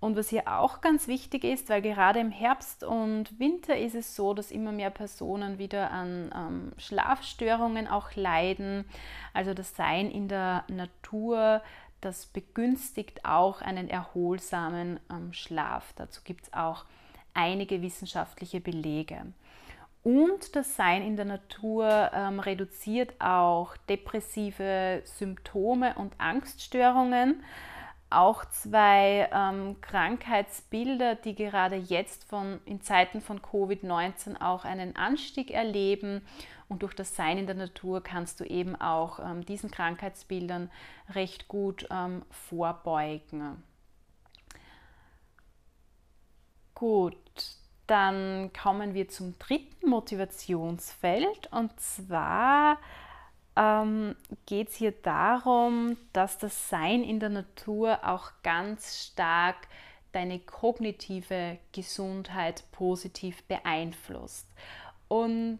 Und 0.00 0.16
was 0.16 0.28
hier 0.28 0.46
auch 0.46 0.80
ganz 0.80 1.08
wichtig 1.08 1.42
ist, 1.42 1.68
weil 1.68 1.82
gerade 1.82 2.20
im 2.20 2.30
Herbst 2.30 2.84
und 2.84 3.36
Winter 3.40 3.76
ist 3.76 3.96
es 3.96 4.14
so, 4.14 4.32
dass 4.32 4.52
immer 4.52 4.70
mehr 4.70 4.90
Personen 4.90 5.58
wieder 5.58 5.90
an 5.90 6.30
ähm, 6.34 6.72
Schlafstörungen 6.78 7.88
auch 7.88 8.14
leiden. 8.14 8.84
Also 9.34 9.54
das 9.54 9.74
Sein 9.74 10.08
in 10.10 10.28
der 10.28 10.62
Natur, 10.68 11.62
das 12.00 12.26
begünstigt 12.26 13.24
auch 13.24 13.60
einen 13.60 13.88
erholsamen 13.88 15.00
ähm, 15.10 15.32
Schlaf. 15.32 15.92
Dazu 15.96 16.20
gibt 16.24 16.44
es 16.44 16.52
auch 16.52 16.84
einige 17.34 17.82
wissenschaftliche 17.82 18.60
Belege. 18.60 19.32
Und 20.02 20.56
das 20.56 20.76
Sein 20.76 21.02
in 21.02 21.16
der 21.16 21.24
Natur 21.24 22.10
ähm, 22.14 22.40
reduziert 22.40 23.20
auch 23.20 23.76
depressive 23.88 25.02
Symptome 25.04 25.94
und 25.96 26.14
Angststörungen. 26.18 27.42
Auch 28.10 28.44
zwei 28.46 29.28
ähm, 29.32 29.80
Krankheitsbilder, 29.82 31.14
die 31.14 31.34
gerade 31.34 31.76
jetzt 31.76 32.24
von, 32.24 32.60
in 32.64 32.80
Zeiten 32.80 33.20
von 33.20 33.40
Covid-19 33.40 34.40
auch 34.40 34.64
einen 34.64 34.96
Anstieg 34.96 35.50
erleben. 35.50 36.22
Und 36.68 36.82
durch 36.82 36.94
das 36.94 37.16
Sein 37.16 37.38
in 37.38 37.46
der 37.46 37.54
Natur 37.54 38.02
kannst 38.02 38.40
du 38.40 38.44
eben 38.44 38.76
auch 38.76 39.18
ähm, 39.18 39.44
diesen 39.44 39.70
Krankheitsbildern 39.70 40.70
recht 41.10 41.48
gut 41.48 41.86
ähm, 41.90 42.22
vorbeugen. 42.30 43.62
Gut, 46.74 47.16
dann 47.86 48.52
kommen 48.52 48.94
wir 48.94 49.08
zum 49.08 49.38
dritten 49.38 49.88
Motivationsfeld 49.88 51.50
und 51.50 51.78
zwar 51.80 52.78
ähm, 53.58 54.14
geht 54.46 54.68
es 54.68 54.76
hier 54.76 54.92
darum, 54.92 55.96
dass 56.12 56.38
das 56.38 56.70
Sein 56.70 57.02
in 57.02 57.18
der 57.18 57.28
Natur 57.28 57.98
auch 58.04 58.30
ganz 58.44 59.04
stark 59.04 59.56
deine 60.12 60.38
kognitive 60.38 61.58
Gesundheit 61.72 62.64
positiv 62.70 63.42
beeinflusst. 63.44 64.48
Und 65.08 65.58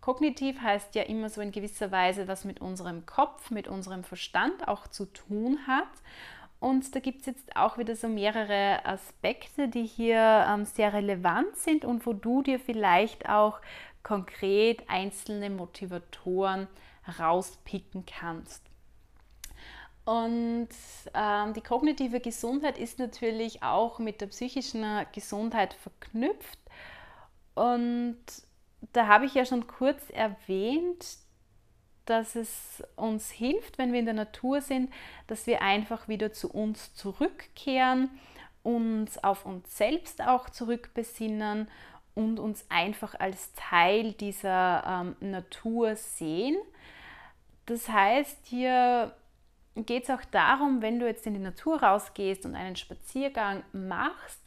kognitiv 0.00 0.60
heißt 0.60 0.94
ja 0.94 1.02
immer 1.02 1.28
so 1.28 1.40
in 1.40 1.50
gewisser 1.50 1.90
Weise, 1.90 2.28
was 2.28 2.44
mit 2.44 2.60
unserem 2.60 3.06
Kopf, 3.06 3.50
mit 3.50 3.66
unserem 3.66 4.04
Verstand 4.04 4.68
auch 4.68 4.86
zu 4.86 5.06
tun 5.06 5.58
hat. 5.66 5.90
Und 6.60 6.94
da 6.94 7.00
gibt 7.00 7.20
es 7.20 7.26
jetzt 7.26 7.56
auch 7.56 7.76
wieder 7.76 7.96
so 7.96 8.06
mehrere 8.06 8.86
Aspekte, 8.86 9.66
die 9.66 9.84
hier 9.84 10.46
ähm, 10.48 10.64
sehr 10.64 10.92
relevant 10.92 11.56
sind 11.56 11.84
und 11.84 12.06
wo 12.06 12.12
du 12.12 12.42
dir 12.42 12.60
vielleicht 12.60 13.28
auch 13.28 13.60
konkret 14.04 14.88
einzelne 14.88 15.50
Motivatoren 15.50 16.68
rauspicken 17.18 18.04
kannst. 18.06 18.62
Und 20.04 20.68
ähm, 21.14 21.54
die 21.54 21.60
kognitive 21.60 22.20
Gesundheit 22.20 22.76
ist 22.76 22.98
natürlich 22.98 23.62
auch 23.62 23.98
mit 23.98 24.20
der 24.20 24.26
psychischen 24.26 24.84
Gesundheit 25.12 25.74
verknüpft. 25.74 26.58
Und 27.54 28.18
da 28.92 29.06
habe 29.06 29.26
ich 29.26 29.34
ja 29.34 29.44
schon 29.44 29.66
kurz 29.68 30.10
erwähnt, 30.10 31.18
dass 32.04 32.34
es 32.34 32.82
uns 32.96 33.30
hilft, 33.30 33.78
wenn 33.78 33.92
wir 33.92 34.00
in 34.00 34.06
der 34.06 34.14
Natur 34.14 34.60
sind, 34.60 34.92
dass 35.28 35.46
wir 35.46 35.62
einfach 35.62 36.08
wieder 36.08 36.32
zu 36.32 36.50
uns 36.50 36.94
zurückkehren, 36.94 38.10
uns 38.64 39.22
auf 39.22 39.46
uns 39.46 39.76
selbst 39.76 40.20
auch 40.22 40.50
zurückbesinnen 40.50 41.68
und 42.14 42.38
uns 42.38 42.64
einfach 42.68 43.14
als 43.18 43.52
Teil 43.54 44.12
dieser 44.12 44.84
ähm, 45.20 45.30
Natur 45.30 45.96
sehen. 45.96 46.56
Das 47.66 47.88
heißt, 47.88 48.46
hier 48.46 49.14
geht 49.74 50.04
es 50.04 50.10
auch 50.10 50.24
darum, 50.30 50.82
wenn 50.82 50.98
du 50.98 51.06
jetzt 51.06 51.26
in 51.26 51.34
die 51.34 51.40
Natur 51.40 51.82
rausgehst 51.82 52.44
und 52.44 52.54
einen 52.54 52.76
Spaziergang 52.76 53.62
machst, 53.72 54.40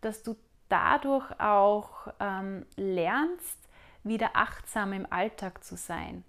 dass 0.00 0.22
du 0.22 0.36
dadurch 0.68 1.30
auch 1.38 2.08
ähm, 2.18 2.66
lernst, 2.76 3.58
wieder 4.04 4.30
achtsam 4.34 4.92
im 4.92 5.06
Alltag 5.12 5.62
zu 5.62 5.76
sein 5.76 6.24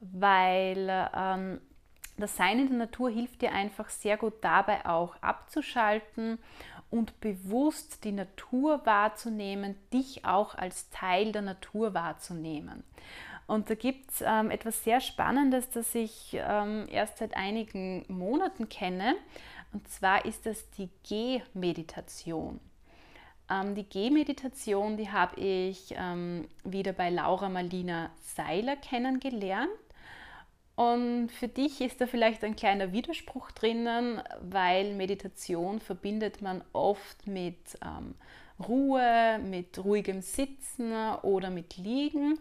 weil 0.00 1.08
ähm, 1.14 1.60
das 2.16 2.36
Sein 2.36 2.58
in 2.58 2.68
der 2.68 2.78
Natur 2.78 3.10
hilft 3.10 3.42
dir 3.42 3.52
einfach 3.52 3.88
sehr 3.88 4.16
gut 4.16 4.34
dabei 4.40 4.86
auch 4.86 5.16
abzuschalten 5.22 6.38
und 6.90 7.20
bewusst 7.20 8.04
die 8.04 8.12
Natur 8.12 8.84
wahrzunehmen, 8.84 9.76
dich 9.92 10.24
auch 10.24 10.54
als 10.54 10.90
Teil 10.90 11.32
der 11.32 11.42
Natur 11.42 11.94
wahrzunehmen. 11.94 12.84
Und 13.46 13.70
da 13.70 13.74
gibt 13.74 14.10
es 14.10 14.24
ähm, 14.26 14.50
etwas 14.50 14.82
sehr 14.82 15.00
Spannendes, 15.00 15.70
das 15.70 15.94
ich 15.94 16.36
ähm, 16.38 16.86
erst 16.90 17.18
seit 17.18 17.36
einigen 17.36 18.04
Monaten 18.08 18.68
kenne. 18.68 19.14
Und 19.72 19.88
zwar 19.88 20.24
ist 20.24 20.46
das 20.46 20.68
die 20.70 20.88
G-Meditation. 21.04 22.60
Ähm, 23.48 23.74
die 23.76 23.84
G-Meditation, 23.84 24.96
die 24.96 25.10
habe 25.10 25.40
ich 25.40 25.94
ähm, 25.96 26.48
wieder 26.64 26.92
bei 26.92 27.10
Laura 27.10 27.48
Marlina 27.48 28.10
Seiler 28.34 28.76
kennengelernt. 28.76 29.70
Und 30.76 31.30
für 31.30 31.48
dich 31.48 31.80
ist 31.80 32.00
da 32.00 32.06
vielleicht 32.06 32.44
ein 32.44 32.54
kleiner 32.54 32.92
Widerspruch 32.92 33.50
drinnen, 33.50 34.22
weil 34.42 34.94
Meditation 34.94 35.80
verbindet 35.80 36.42
man 36.42 36.62
oft 36.74 37.26
mit 37.26 37.78
ähm, 37.82 38.14
Ruhe, 38.64 39.40
mit 39.42 39.82
ruhigem 39.82 40.20
Sitzen 40.20 40.92
oder 41.22 41.48
mit 41.48 41.78
Liegen. 41.78 42.38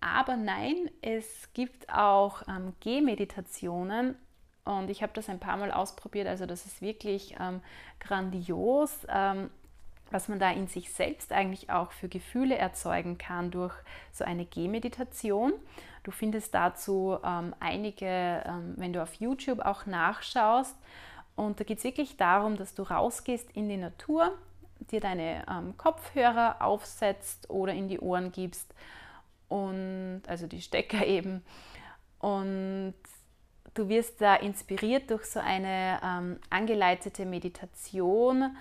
Aber 0.00 0.36
nein, 0.36 0.90
es 1.00 1.52
gibt 1.54 1.92
auch 1.92 2.42
ähm, 2.48 2.72
Gehmeditationen 2.80 4.16
und 4.64 4.90
ich 4.90 5.02
habe 5.02 5.12
das 5.14 5.28
ein 5.28 5.40
paar 5.40 5.56
Mal 5.56 5.72
ausprobiert. 5.72 6.28
Also 6.28 6.46
das 6.46 6.66
ist 6.66 6.82
wirklich 6.82 7.36
ähm, 7.40 7.60
grandios, 7.98 8.96
ähm, 9.08 9.50
was 10.10 10.28
man 10.28 10.38
da 10.38 10.50
in 10.50 10.68
sich 10.68 10.92
selbst 10.92 11.32
eigentlich 11.32 11.70
auch 11.70 11.90
für 11.90 12.08
Gefühle 12.08 12.56
erzeugen 12.56 13.18
kann 13.18 13.50
durch 13.50 13.74
so 14.12 14.24
eine 14.24 14.44
Gehmeditation. 14.44 15.52
Du 16.02 16.10
findest 16.10 16.54
dazu 16.54 17.18
ähm, 17.24 17.54
einige, 17.60 18.42
ähm, 18.44 18.74
wenn 18.76 18.92
du 18.92 19.02
auf 19.02 19.14
YouTube 19.14 19.60
auch 19.60 19.86
nachschaust. 19.86 20.76
Und 21.36 21.60
da 21.60 21.64
geht 21.64 21.78
es 21.78 21.84
wirklich 21.84 22.16
darum, 22.16 22.56
dass 22.56 22.74
du 22.74 22.82
rausgehst 22.82 23.50
in 23.52 23.68
die 23.68 23.76
Natur, 23.76 24.36
dir 24.90 25.00
deine 25.00 25.44
ähm, 25.48 25.76
Kopfhörer 25.76 26.56
aufsetzt 26.60 27.48
oder 27.50 27.72
in 27.72 27.88
die 27.88 28.00
Ohren 28.00 28.32
gibst 28.32 28.74
und 29.48 30.22
also 30.26 30.46
die 30.46 30.60
Stecker 30.60 31.06
eben. 31.06 31.44
Und 32.18 32.94
du 33.74 33.88
wirst 33.88 34.20
da 34.20 34.34
inspiriert 34.36 35.10
durch 35.10 35.24
so 35.24 35.40
eine 35.40 36.00
ähm, 36.02 36.38
angeleitete 36.50 37.24
Meditation 37.24 38.56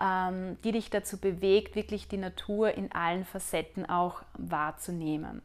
ähm, 0.00 0.56
die 0.64 0.72
dich 0.72 0.90
dazu 0.90 1.18
bewegt, 1.18 1.76
wirklich 1.76 2.08
die 2.08 2.16
Natur 2.16 2.72
in 2.74 2.90
allen 2.92 3.24
Facetten 3.24 3.88
auch 3.88 4.22
wahrzunehmen. 4.38 5.42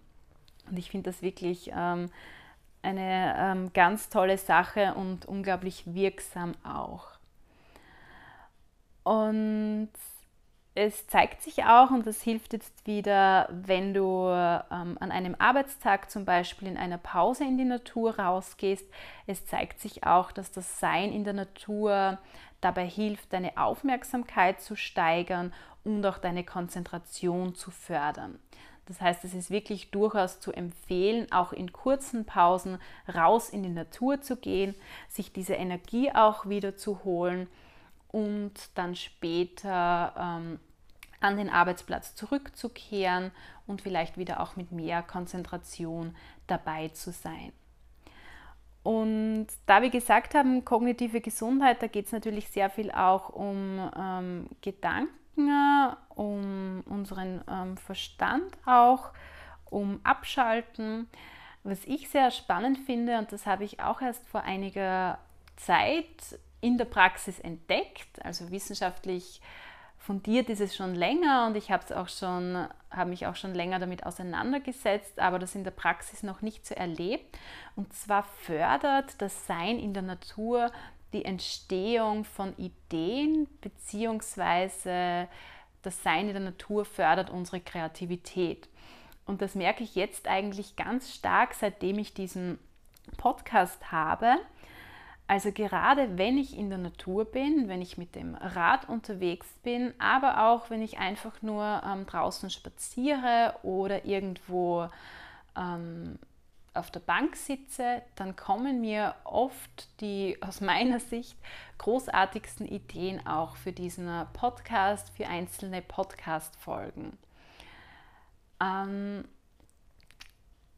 Und 0.70 0.78
ich 0.78 0.90
finde 0.90 1.12
das 1.12 1.22
wirklich 1.22 1.72
ähm, 1.76 2.10
eine 2.82 3.36
ähm, 3.38 3.74
ganz 3.74 4.10
tolle 4.10 4.38
Sache 4.38 4.94
und 4.96 5.26
unglaublich 5.26 5.84
wirksam 5.86 6.54
auch. 6.64 7.08
Und 9.04 9.90
es 10.78 11.08
zeigt 11.08 11.42
sich 11.42 11.64
auch, 11.64 11.90
und 11.90 12.06
das 12.06 12.22
hilft 12.22 12.52
jetzt 12.52 12.86
wieder, 12.86 13.48
wenn 13.50 13.94
du 13.94 14.28
ähm, 14.28 14.98
an 15.00 15.12
einem 15.12 15.36
Arbeitstag 15.40 16.12
zum 16.12 16.26
Beispiel 16.26 16.68
in 16.68 16.78
einer 16.78 16.98
Pause 16.98 17.46
in 17.46 17.58
die 17.58 17.64
Natur 17.64 18.20
rausgehst, 18.20 18.86
es 19.26 19.46
zeigt 19.46 19.80
sich 19.80 20.06
auch, 20.06 20.34
dass 20.34 20.52
das 20.52 20.80
Sein 20.80 21.14
in 21.14 21.24
der 21.24 21.34
Natur 21.34 22.18
dabei 22.60 22.86
hilft, 22.88 23.32
deine 23.32 23.56
Aufmerksamkeit 23.58 24.60
zu 24.60 24.76
steigern 24.76 25.54
und 25.86 26.06
auch 26.06 26.18
deine 26.18 26.44
Konzentration 26.44 27.56
zu 27.56 27.72
fördern. 27.72 28.40
Das 28.88 29.02
heißt, 29.02 29.24
es 29.24 29.34
ist 29.34 29.50
wirklich 29.50 29.90
durchaus 29.92 30.40
zu 30.40 30.52
empfehlen, 30.52 31.32
auch 31.32 31.54
in 31.54 31.74
kurzen 31.74 32.26
Pausen 32.26 32.78
raus 33.14 33.50
in 33.50 33.64
die 33.64 33.70
Natur 33.70 34.22
zu 34.22 34.36
gehen, 34.36 34.76
sich 35.10 35.34
diese 35.34 35.56
Energie 35.56 36.12
auch 36.12 36.48
wieder 36.48 36.78
zu 36.78 37.04
holen 37.04 37.48
und 38.10 38.54
dann 38.76 38.96
später 38.96 40.14
ähm, 40.18 40.60
an 41.20 41.38
den 41.38 41.50
Arbeitsplatz 41.50 42.16
zurückzukehren 42.16 43.32
und 43.66 43.82
vielleicht 43.82 44.18
wieder 44.18 44.40
auch 44.40 44.56
mit 44.56 44.72
mehr 44.72 45.02
Konzentration 45.02 46.16
dabei 46.48 46.90
zu 46.90 47.12
sein. 47.12 47.52
Und 48.84 49.48
da 49.66 49.82
wir 49.82 49.90
gesagt 49.90 50.36
haben, 50.36 50.64
kognitive 50.64 51.20
Gesundheit, 51.20 51.82
da 51.82 51.88
geht 51.88 52.06
es 52.06 52.12
natürlich 52.12 52.50
sehr 52.50 52.70
viel 52.70 52.92
auch 52.92 53.30
um 53.30 53.90
ähm, 53.98 54.48
Gedanken, 54.62 55.50
um 56.16 56.84
unseren 56.88 57.42
ähm, 57.50 57.78
Verstand 57.78 58.58
auch, 58.66 59.12
um 59.66 60.00
Abschalten. 60.04 61.08
Was 61.64 61.84
ich 61.86 62.10
sehr 62.10 62.32
spannend 62.32 62.78
finde, 62.86 63.18
und 63.18 63.32
das 63.32 63.46
habe 63.46 63.64
ich 63.64 63.80
auch 63.80 64.02
erst 64.02 64.28
vor 64.28 64.42
einiger 64.42 65.18
Zeit 65.56 66.40
in 66.62 66.78
der 66.78 66.86
Praxis 66.86 67.40
entdeckt. 67.40 68.24
Also 68.24 68.52
wissenschaftlich 68.52 69.42
fundiert 69.98 70.50
ist 70.50 70.62
es 70.62 70.76
schon 70.76 70.94
länger 70.94 71.48
und 71.48 71.58
ich 71.58 71.72
habe 71.72 71.84
es 71.84 71.92
auch 71.92 72.10
schon, 72.10 72.68
habe 72.92 73.10
mich 73.10 73.26
auch 73.26 73.36
schon 73.36 73.56
länger 73.56 73.80
damit 73.80 74.06
auseinandergesetzt, 74.06 75.20
aber 75.20 75.40
das 75.40 75.56
in 75.56 75.64
der 75.64 75.72
Praxis 75.72 76.22
noch 76.22 76.42
nicht 76.42 76.66
so 76.66 76.76
erlebt. 76.76 77.38
Und 77.76 77.92
zwar 77.94 78.24
fördert 78.24 79.20
das 79.20 79.48
Sein 79.48 79.80
in 79.80 79.94
der 79.94 80.04
Natur 80.04 80.72
die 81.14 81.26
Entstehung 81.26 82.26
von 82.26 82.56
Ideen 82.58 83.48
beziehungsweise 83.62 85.28
das 85.86 86.04
Sein 86.04 86.28
in 86.28 86.34
der 86.34 86.44
Natur 86.44 86.86
fördert 86.86 87.30
unsere 87.30 87.60
Kreativität. 87.60 88.68
Und 89.26 89.42
das 89.42 89.56
merke 89.56 89.84
ich 89.84 89.96
jetzt 89.96 90.28
eigentlich 90.28 90.76
ganz 90.76 91.14
stark, 91.14 91.54
seitdem 91.54 91.98
ich 92.00 92.14
diesen 92.14 92.60
Podcast 93.18 93.92
habe, 93.92 94.38
also 95.28 95.52
gerade 95.52 96.20
wenn 96.20 96.38
ich 96.38 96.56
in 96.56 96.70
der 96.70 96.78
Natur 96.78 97.26
bin, 97.26 97.68
wenn 97.68 97.82
ich 97.82 97.98
mit 97.98 98.14
dem 98.14 98.36
Rad 98.36 98.88
unterwegs 98.88 99.48
bin, 99.64 99.94
aber 99.98 100.48
auch 100.50 100.70
wenn 100.70 100.84
ich 100.84 101.00
einfach 101.00 101.42
nur 101.42 101.82
ähm, 101.84 102.06
draußen 102.06 102.52
spaziere 102.52 103.56
oder 103.64 104.06
irgendwo 104.06 104.88
ähm, 105.58 106.20
auf 106.76 106.92
der 106.92 107.00
Bank 107.00 107.36
sitze, 107.36 108.02
dann 108.16 108.36
kommen 108.36 108.82
mir 108.82 109.16
oft 109.24 110.02
die 110.02 110.38
aus 110.42 110.62
meiner 110.62 111.00
Sicht 111.00 111.38
großartigsten 111.78 112.68
Ideen 112.68 113.26
auch 113.26 113.56
für 113.56 113.72
diesen 113.72 114.10
Podcast, 114.34 115.10
für 115.16 115.28
einzelne 115.28 115.82
Podcast-Folgen. 115.82 117.18
Ähm, 118.62 119.26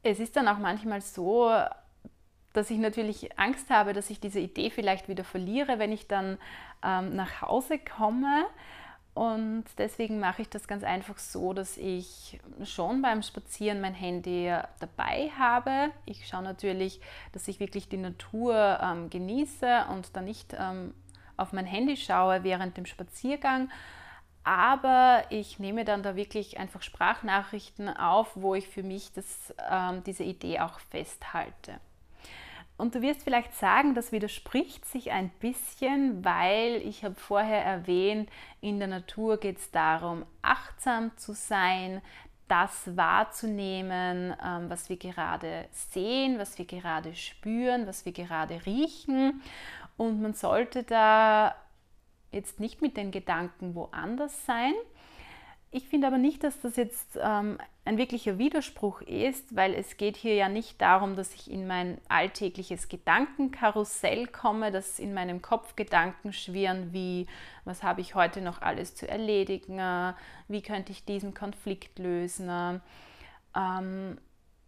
es 0.03 0.19
ist 0.19 0.35
dann 0.35 0.47
auch 0.47 0.57
manchmal 0.57 1.01
so, 1.01 1.51
dass 2.53 2.71
ich 2.71 2.77
natürlich 2.77 3.37
Angst 3.37 3.69
habe, 3.69 3.93
dass 3.93 4.09
ich 4.09 4.19
diese 4.19 4.39
Idee 4.39 4.69
vielleicht 4.69 5.07
wieder 5.09 5.23
verliere, 5.23 5.79
wenn 5.79 5.91
ich 5.91 6.07
dann 6.07 6.37
ähm, 6.83 7.15
nach 7.15 7.41
Hause 7.41 7.77
komme. 7.77 8.45
Und 9.17 9.63
deswegen 9.79 10.19
mache 10.19 10.43
ich 10.43 10.49
das 10.49 10.67
ganz 10.67 10.83
einfach 10.83 11.17
so, 11.17 11.51
dass 11.51 11.75
ich 11.77 12.39
schon 12.63 13.01
beim 13.01 13.23
Spazieren 13.23 13.81
mein 13.81 13.95
Handy 13.95 14.55
dabei 14.79 15.31
habe. 15.35 15.89
Ich 16.05 16.27
schaue 16.27 16.43
natürlich, 16.43 17.01
dass 17.31 17.47
ich 17.47 17.59
wirklich 17.59 17.89
die 17.89 17.97
Natur 17.97 18.79
ähm, 18.79 19.09
genieße 19.09 19.85
und 19.89 20.15
dann 20.15 20.25
nicht 20.25 20.55
ähm, 20.55 20.93
auf 21.35 21.51
mein 21.51 21.65
Handy 21.65 21.97
schaue 21.97 22.43
während 22.43 22.77
dem 22.77 22.85
Spaziergang. 22.85 23.71
Aber 24.43 25.23
ich 25.31 25.57
nehme 25.57 25.83
dann 25.83 26.03
da 26.03 26.15
wirklich 26.15 26.59
einfach 26.59 26.83
Sprachnachrichten 26.83 27.89
auf, 27.89 28.35
wo 28.35 28.53
ich 28.53 28.67
für 28.67 28.83
mich 28.83 29.13
das, 29.13 29.51
ähm, 29.67 30.03
diese 30.03 30.25
Idee 30.25 30.59
auch 30.59 30.77
festhalte. 30.77 31.79
Und 32.77 32.93
du 32.93 33.01
wirst 33.01 33.23
vielleicht 33.23 33.55
sagen, 33.55 33.95
das 33.95 34.11
widerspricht 34.11 34.85
sich 34.85 35.11
ein 35.11 35.29
bisschen, 35.39 36.23
weil 36.23 36.75
ich 36.85 37.03
habe 37.03 37.15
vorher 37.15 37.63
erwähnt, 37.63 38.29
in 38.61 38.77
der 38.77 38.87
Natur 38.87 39.37
geht 39.37 39.57
es 39.57 39.71
darum, 39.71 40.25
achtsam 40.43 41.15
zu 41.17 41.33
sein, 41.33 42.01
das 42.47 42.95
wahrzunehmen, 42.95 44.33
ähm, 44.43 44.69
was 44.69 44.89
wir 44.89 44.97
gerade 44.97 45.67
sehen, 45.71 46.39
was 46.39 46.57
wir 46.57 46.65
gerade 46.65 47.15
spüren, 47.15 47.87
was 47.87 48.05
wir 48.05 48.13
gerade 48.13 48.65
riechen. 48.65 49.41
Und 49.97 50.21
man 50.21 50.33
sollte 50.33 50.83
da 50.83 51.55
jetzt 52.31 52.59
nicht 52.59 52.81
mit 52.81 52.95
den 52.95 53.11
Gedanken 53.11 53.75
woanders 53.75 54.45
sein, 54.45 54.73
ich 55.71 55.87
finde 55.87 56.07
aber 56.07 56.17
nicht, 56.17 56.43
dass 56.43 56.59
das 56.61 56.77
jetzt 56.77 57.19
ähm, 57.21 57.57
ein 57.83 57.97
wirklicher 57.97 58.37
Widerspruch 58.37 59.01
ist, 59.01 59.55
weil 59.55 59.73
es 59.73 59.97
geht 59.97 60.15
hier 60.15 60.35
ja 60.35 60.49
nicht 60.49 60.81
darum, 60.81 61.15
dass 61.15 61.33
ich 61.33 61.51
in 61.51 61.67
mein 61.67 61.99
alltägliches 62.07 62.87
Gedankenkarussell 62.87 64.27
komme, 64.27 64.71
dass 64.71 64.97
in 64.97 65.13
meinem 65.13 65.41
Kopf 65.41 65.75
Gedanken 65.75 66.31
schwirren 66.31 66.93
wie, 66.93 67.27
was 67.65 67.83
habe 67.83 68.01
ich 68.01 68.15
heute 68.15 68.41
noch 68.41 68.61
alles 68.61 68.95
zu 68.95 69.07
erledigen, 69.07 69.79
wie 70.47 70.61
könnte 70.61 70.91
ich 70.93 71.05
diesen 71.05 71.33
Konflikt 71.33 71.99
lösen, 71.99 72.81
ähm, 73.55 74.17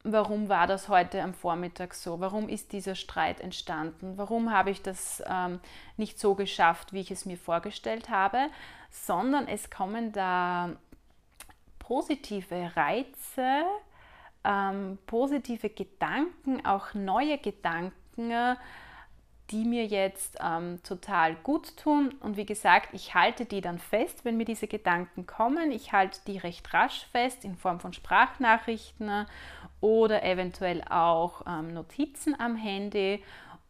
warum 0.04 0.50
war 0.50 0.68
das 0.68 0.90
heute 0.90 1.22
am 1.22 1.34
Vormittag 1.34 1.94
so, 1.94 2.20
warum 2.20 2.50
ist 2.50 2.72
dieser 2.72 2.96
Streit 2.96 3.42
entstanden, 3.42 4.18
warum 4.18 4.52
habe 4.52 4.70
ich 4.70 4.82
das 4.82 5.24
ähm, 5.28 5.60
nicht 5.98 6.20
so 6.20 6.36
geschafft, 6.36 6.94
wie 6.94 7.02
ich 7.02 7.12
es 7.12 7.26
mir 7.26 7.38
vorgestellt 7.38 8.10
habe, 8.10 8.48
sondern 8.90 9.48
es 9.48 9.70
kommen 9.70 10.12
da 10.12 10.76
positive 11.90 12.72
Reize, 12.76 13.66
ähm, 14.44 15.00
positive 15.08 15.72
Gedanken, 15.72 16.64
auch 16.64 16.94
neue 16.94 17.40
Gedanken, 17.40 18.56
die 19.50 19.66
mir 19.66 19.88
jetzt 19.88 20.38
ähm, 20.40 20.84
total 20.84 21.34
gut 21.38 21.76
tun. 21.78 22.14
Und 22.20 22.38
wie 22.38 22.46
gesagt, 22.46 22.90
ich 22.94 23.16
halte 23.16 23.46
die 23.46 23.62
dann 23.62 23.80
fest, 23.80 24.24
wenn 24.24 24.38
mir 24.38 24.46
diese 24.46 24.68
Gedanken 24.68 25.26
kommen. 25.26 25.72
Ich 25.72 25.92
halte 25.92 26.20
die 26.28 26.38
recht 26.38 26.72
rasch 26.76 27.08
fest 27.12 27.44
in 27.44 27.58
Form 27.58 27.80
von 27.80 27.92
Sprachnachrichten 27.92 29.26
oder 29.82 30.22
eventuell 30.24 30.84
auch 30.88 31.42
ähm, 31.48 31.74
Notizen 31.74 32.40
am 32.40 32.56
Handy. 32.56 33.24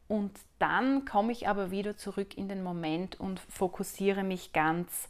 Und 0.10 0.38
dann 0.58 1.06
komme 1.06 1.32
ich 1.32 1.48
aber 1.48 1.72
wieder 1.72 1.96
zurück 1.96 2.38
in 2.38 2.50
den 2.50 2.64
Moment 2.64 3.18
und 3.18 3.40
fokussiere 3.40 4.24
mich 4.24 4.52
ganz 4.52 5.08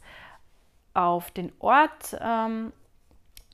auf 0.94 1.32
den 1.32 1.52
Ort 1.58 2.16
ähm, 2.20 2.72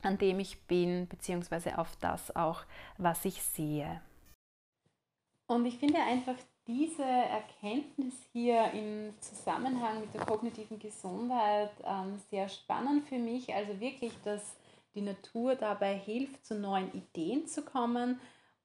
an 0.02 0.18
dem 0.18 0.38
ich 0.40 0.60
bin, 0.62 1.08
beziehungsweise 1.08 1.78
auf 1.78 1.96
das 1.96 2.34
auch, 2.34 2.64
was 2.98 3.24
ich 3.24 3.42
sehe. 3.42 4.00
Und 5.46 5.64
ich 5.66 5.78
finde 5.78 6.00
einfach 6.00 6.34
diese 6.66 7.04
Erkenntnis 7.04 8.14
hier 8.32 8.72
im 8.72 9.14
Zusammenhang 9.20 10.00
mit 10.00 10.12
der 10.12 10.24
kognitiven 10.24 10.78
Gesundheit 10.78 11.70
ähm, 11.84 12.18
sehr 12.30 12.48
spannend 12.48 13.06
für 13.08 13.18
mich. 13.18 13.54
Also 13.54 13.78
wirklich, 13.78 14.12
dass 14.24 14.56
die 14.96 15.02
Natur 15.02 15.54
dabei 15.54 15.96
hilft, 15.96 16.44
zu 16.44 16.56
neuen 16.56 16.92
Ideen 16.92 17.46
zu 17.46 17.62
kommen. 17.62 18.18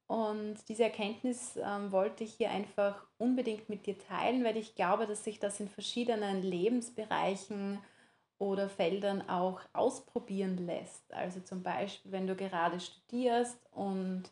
Und 0.07 0.57
diese 0.67 0.83
Erkenntnis 0.83 1.57
ähm, 1.57 1.91
wollte 1.91 2.23
ich 2.23 2.33
hier 2.33 2.49
einfach 2.49 3.05
unbedingt 3.17 3.69
mit 3.69 3.85
dir 3.85 3.97
teilen, 3.97 4.43
weil 4.43 4.57
ich 4.57 4.75
glaube, 4.75 5.05
dass 5.05 5.23
sich 5.23 5.39
das 5.39 5.59
in 5.59 5.69
verschiedenen 5.69 6.41
Lebensbereichen 6.41 7.79
oder 8.41 8.69
Feldern 8.69 9.29
auch 9.29 9.61
ausprobieren 9.71 10.65
lässt. 10.65 11.13
Also 11.13 11.41
zum 11.41 11.61
Beispiel, 11.61 12.11
wenn 12.11 12.25
du 12.25 12.35
gerade 12.35 12.79
studierst 12.79 13.59
und 13.71 14.23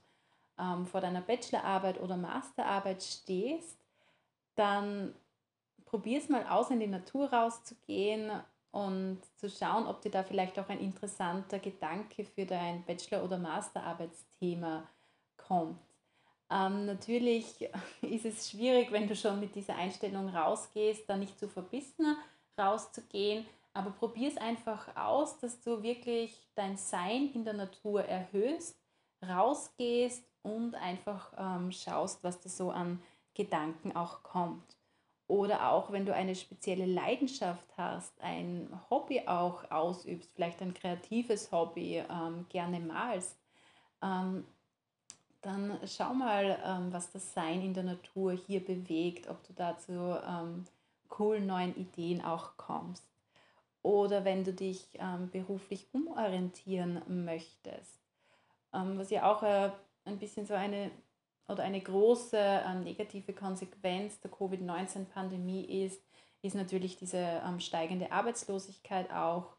ähm, 0.57 0.87
vor 0.87 0.99
deiner 0.99 1.21
Bachelorarbeit 1.21 2.01
oder 2.01 2.17
Masterarbeit 2.17 3.03
stehst, 3.03 3.77
dann 4.55 5.13
probier 5.85 6.17
es 6.17 6.27
mal 6.27 6.43
aus, 6.47 6.71
in 6.71 6.79
die 6.79 6.87
Natur 6.87 7.31
rauszugehen 7.31 8.31
und 8.71 9.19
zu 9.35 9.47
schauen, 9.47 9.85
ob 9.85 10.01
dir 10.01 10.09
da 10.09 10.23
vielleicht 10.23 10.57
auch 10.57 10.69
ein 10.69 10.79
interessanter 10.79 11.59
Gedanke 11.59 12.25
für 12.25 12.47
dein 12.47 12.83
Bachelor- 12.85 13.23
oder 13.23 13.37
Masterarbeitsthema 13.37 14.87
kommt. 15.37 15.79
Ähm, 16.49 16.87
natürlich 16.87 17.69
ist 18.01 18.25
es 18.25 18.49
schwierig, 18.49 18.91
wenn 18.91 19.07
du 19.07 19.15
schon 19.15 19.39
mit 19.39 19.53
dieser 19.53 19.75
Einstellung 19.75 20.29
rausgehst, 20.29 21.07
da 21.07 21.15
nicht 21.15 21.37
zu 21.37 21.47
verbissen 21.47 22.17
rauszugehen, 22.57 23.45
Aber 23.73 23.91
probier 23.91 24.29
es 24.29 24.38
einfach 24.38 24.95
aus, 24.95 25.39
dass 25.39 25.62
du 25.62 25.84
wirklich 25.84 26.47
dein 26.55 26.77
Sein 26.77 27.32
in 27.34 27.45
der 27.45 27.53
Natur 27.53 28.03
erhöhst, 28.03 28.77
rausgehst 29.25 30.23
und 30.41 30.75
einfach 30.75 31.34
ähm, 31.38 31.71
schaust, 31.71 32.23
was 32.23 32.39
da 32.39 32.49
so 32.49 32.71
an 32.71 33.01
Gedanken 33.34 33.95
auch 33.95 34.23
kommt. 34.23 34.75
Oder 35.27 35.71
auch 35.71 35.91
wenn 35.91 36.08
du 36.08 36.13
eine 36.13 36.34
spezielle 36.34 36.88
Leidenschaft 36.88 37.67
hast, 37.77 38.19
ein 38.19 38.67
Hobby 38.89 39.27
auch 39.27 39.69
ausübst, 39.69 40.32
vielleicht 40.34 40.62
ein 40.62 40.73
kreatives 40.73 41.51
Hobby, 41.51 41.97
ähm, 42.10 42.47
gerne 42.49 42.79
malst, 42.79 43.38
ähm, 44.01 44.45
dann 45.41 45.79
schau 45.86 46.13
mal, 46.13 46.60
ähm, 46.65 46.91
was 46.91 47.12
das 47.12 47.34
Sein 47.34 47.62
in 47.62 47.73
der 47.73 47.84
Natur 47.84 48.34
hier 48.34 48.65
bewegt, 48.65 49.29
ob 49.29 49.45
du 49.47 49.53
dazu 49.53 49.93
ähm, 49.93 50.65
coolen 51.08 51.45
neuen 51.45 51.75
Ideen 51.75 52.23
auch 52.23 52.58
kommst. 52.58 53.03
Oder 53.81 54.25
wenn 54.25 54.43
du 54.43 54.53
dich 54.53 54.89
ähm, 54.95 55.29
beruflich 55.31 55.87
umorientieren 55.93 57.01
möchtest, 57.07 58.01
ähm, 58.73 58.97
was 58.97 59.09
ja 59.09 59.31
auch 59.31 59.43
äh, 59.43 59.71
ein 60.05 60.19
bisschen 60.19 60.45
so 60.45 60.53
eine 60.53 60.91
oder 61.47 61.63
eine 61.63 61.81
große 61.81 62.37
äh, 62.37 62.75
negative 62.75 63.33
Konsequenz 63.33 64.19
der 64.19 64.29
Covid-19-Pandemie 64.31 65.83
ist, 65.83 66.01
ist 66.41 66.55
natürlich 66.55 66.95
diese 66.95 67.17
ähm, 67.17 67.59
steigende 67.59 68.11
Arbeitslosigkeit 68.11 69.11
auch. 69.11 69.55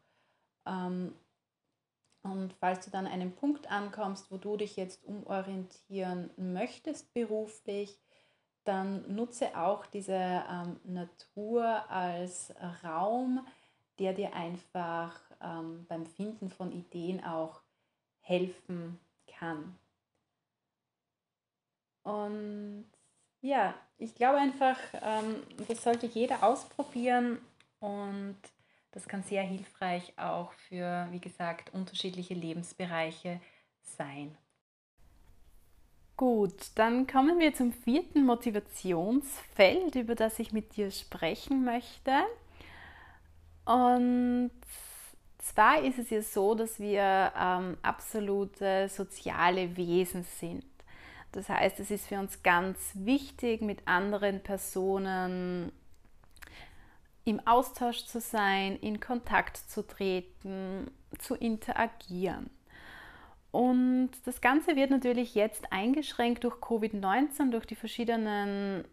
Ähm, 0.65 1.13
und 2.23 2.53
falls 2.53 2.85
du 2.85 2.91
dann 2.91 3.07
an 3.07 3.13
einen 3.13 3.35
Punkt 3.35 3.69
ankommst, 3.69 4.31
wo 4.31 4.37
du 4.37 4.55
dich 4.55 4.77
jetzt 4.77 5.03
umorientieren 5.05 6.29
möchtest 6.37 7.13
beruflich, 7.13 7.99
dann 8.63 9.13
nutze 9.13 9.57
auch 9.57 9.85
diese 9.87 10.13
ähm, 10.13 10.79
Natur 10.83 11.89
als 11.89 12.53
Raum, 12.83 13.45
der 14.01 14.13
dir 14.13 14.33
einfach 14.33 15.19
ähm, 15.43 15.85
beim 15.87 16.07
Finden 16.07 16.49
von 16.49 16.71
Ideen 16.71 17.23
auch 17.23 17.61
helfen 18.21 18.99
kann. 19.27 19.77
Und 22.01 22.85
ja, 23.41 23.75
ich 23.99 24.15
glaube 24.15 24.39
einfach, 24.39 24.77
ähm, 25.03 25.35
das 25.67 25.83
sollte 25.83 26.07
jeder 26.07 26.41
ausprobieren 26.41 27.37
und 27.79 28.37
das 28.89 29.07
kann 29.07 29.21
sehr 29.21 29.43
hilfreich 29.43 30.17
auch 30.17 30.51
für, 30.67 31.07
wie 31.11 31.21
gesagt, 31.21 31.71
unterschiedliche 31.71 32.33
Lebensbereiche 32.33 33.39
sein. 33.83 34.35
Gut, 36.17 36.71
dann 36.73 37.05
kommen 37.05 37.39
wir 37.39 37.53
zum 37.53 37.71
vierten 37.71 38.25
Motivationsfeld, 38.25 39.95
über 39.95 40.15
das 40.15 40.39
ich 40.39 40.53
mit 40.53 40.75
dir 40.75 40.89
sprechen 40.89 41.63
möchte. 41.63 42.11
Und 43.71 44.51
zwar 45.37 45.81
ist 45.81 45.97
es 45.97 46.09
ja 46.09 46.21
so, 46.21 46.55
dass 46.55 46.79
wir 46.79 47.31
ähm, 47.39 47.77
absolute 47.81 48.89
soziale 48.89 49.77
Wesen 49.77 50.23
sind. 50.23 50.65
Das 51.31 51.47
heißt, 51.47 51.79
es 51.79 51.89
ist 51.89 52.07
für 52.07 52.19
uns 52.19 52.43
ganz 52.43 52.77
wichtig, 52.95 53.61
mit 53.61 53.87
anderen 53.87 54.43
Personen 54.43 55.71
im 57.23 57.39
Austausch 57.47 58.05
zu 58.05 58.19
sein, 58.19 58.75
in 58.77 58.99
Kontakt 58.99 59.55
zu 59.55 59.87
treten, 59.87 60.91
zu 61.19 61.35
interagieren. 61.35 62.49
Und 63.51 64.11
das 64.25 64.41
Ganze 64.41 64.75
wird 64.75 64.91
natürlich 64.91 65.35
jetzt 65.35 65.71
eingeschränkt 65.71 66.43
durch 66.43 66.55
Covid-19, 66.55 67.51
durch 67.51 67.65
die 67.65 67.75
verschiedenen 67.75 68.85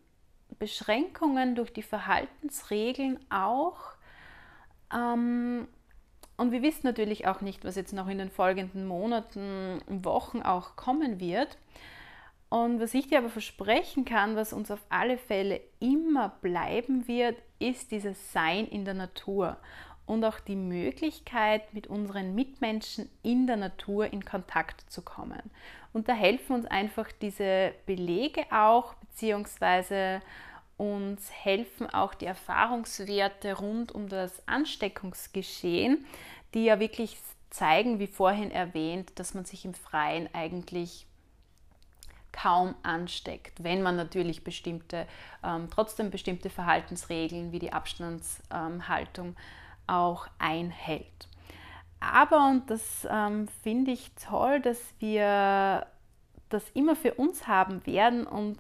Beschränkungen, 0.59 1.57
durch 1.57 1.73
die 1.73 1.83
Verhaltensregeln 1.83 3.19
auch. 3.31 3.98
Ähm, 4.95 5.69
und 6.37 6.53
wir 6.53 6.63
wissen 6.63 6.83
natürlich 6.85 7.27
auch 7.27 7.41
nicht, 7.41 7.65
was 7.65 7.77
jetzt 7.77 7.93
noch 7.93 8.09
in 8.09 8.19
den 8.19 8.31
folgenden 8.31 8.87
Monaten, 8.87 9.81
Wochen 9.89 10.43
auch 10.43 10.77
kommen 10.77 11.19
wird. 11.21 11.59
Und 12.49 12.81
was 12.81 12.95
ich 12.95 13.09
dir 13.09 13.19
aber 13.19 13.29
versprechen 13.29 14.05
kann, 14.05 14.37
was 14.37 14.53
uns 14.53 14.71
auf 14.71 14.81
alle 14.89 15.19
Fälle 15.19 15.61
immer 15.81 16.31
bleiben 16.41 17.07
wird, 17.07 17.37
ist 17.59 17.91
dieses 17.91 18.33
Sein 18.33 18.67
in 18.67 18.85
der 18.85 18.95
Natur 18.95 19.59
und 20.07 20.25
auch 20.25 20.41
die 20.41 20.57
Möglichkeit, 20.57 21.75
mit 21.75 21.87
unseren 21.89 22.35
Mitmenschen 22.35 23.11
in 23.23 23.47
der 23.47 23.59
Natur 23.59 24.11
in 24.11 24.25
Kontakt 24.25 24.91
zu 24.91 25.03
kommen. 25.03 25.43
Und 25.93 26.09
da 26.09 26.15
helfen 26.15 26.55
uns 26.55 26.67
einfach 26.67 27.13
diese 27.21 27.73
Belege 27.85 28.45
auch, 28.51 28.95
beziehungsweise 28.95 30.23
uns 30.79 31.31
helfen 31.31 31.91
auch 31.91 32.15
die 32.15 32.27
Erfahrungswerte 32.27 33.59
rund 33.59 33.93
um 33.93 34.09
das 34.09 34.47
Ansteckungsgeschehen, 34.49 36.07
die 36.55 36.65
ja 36.65 36.81
wirklich 36.81 37.19
zeigen, 37.51 37.99
wie 37.99 38.07
vorhin 38.07 38.51
erwähnt, 38.51 39.19
dass 39.19 39.35
man 39.35 39.45
sich 39.45 39.65
im 39.65 39.75
Freien 39.75 40.29
eigentlich 40.33 41.07
kaum 42.33 42.75
ansteckt, 42.83 43.63
wenn 43.63 43.83
man 43.83 43.97
natürlich 43.97 44.45
bestimmte, 44.45 45.07
ähm, 45.43 45.69
trotzdem 45.71 46.11
bestimmte 46.11 46.51
Verhaltensregeln 46.51 47.53
wie 47.53 47.59
die 47.59 47.73
Abstandshaltung 47.73 49.29
ähm, 49.29 49.37
auch 49.87 50.29
einhält. 50.39 51.29
Aber, 52.01 52.49
und 52.49 52.71
das 52.71 53.07
ähm, 53.11 53.49
finde 53.63 53.91
ich 53.91 54.13
toll, 54.15 54.61
dass 54.61 54.79
wir 55.01 55.87
das 56.49 56.65
immer 56.71 56.95
für 56.95 57.15
uns 57.15 57.47
haben 57.47 57.85
werden 57.87 58.27
und 58.27 58.59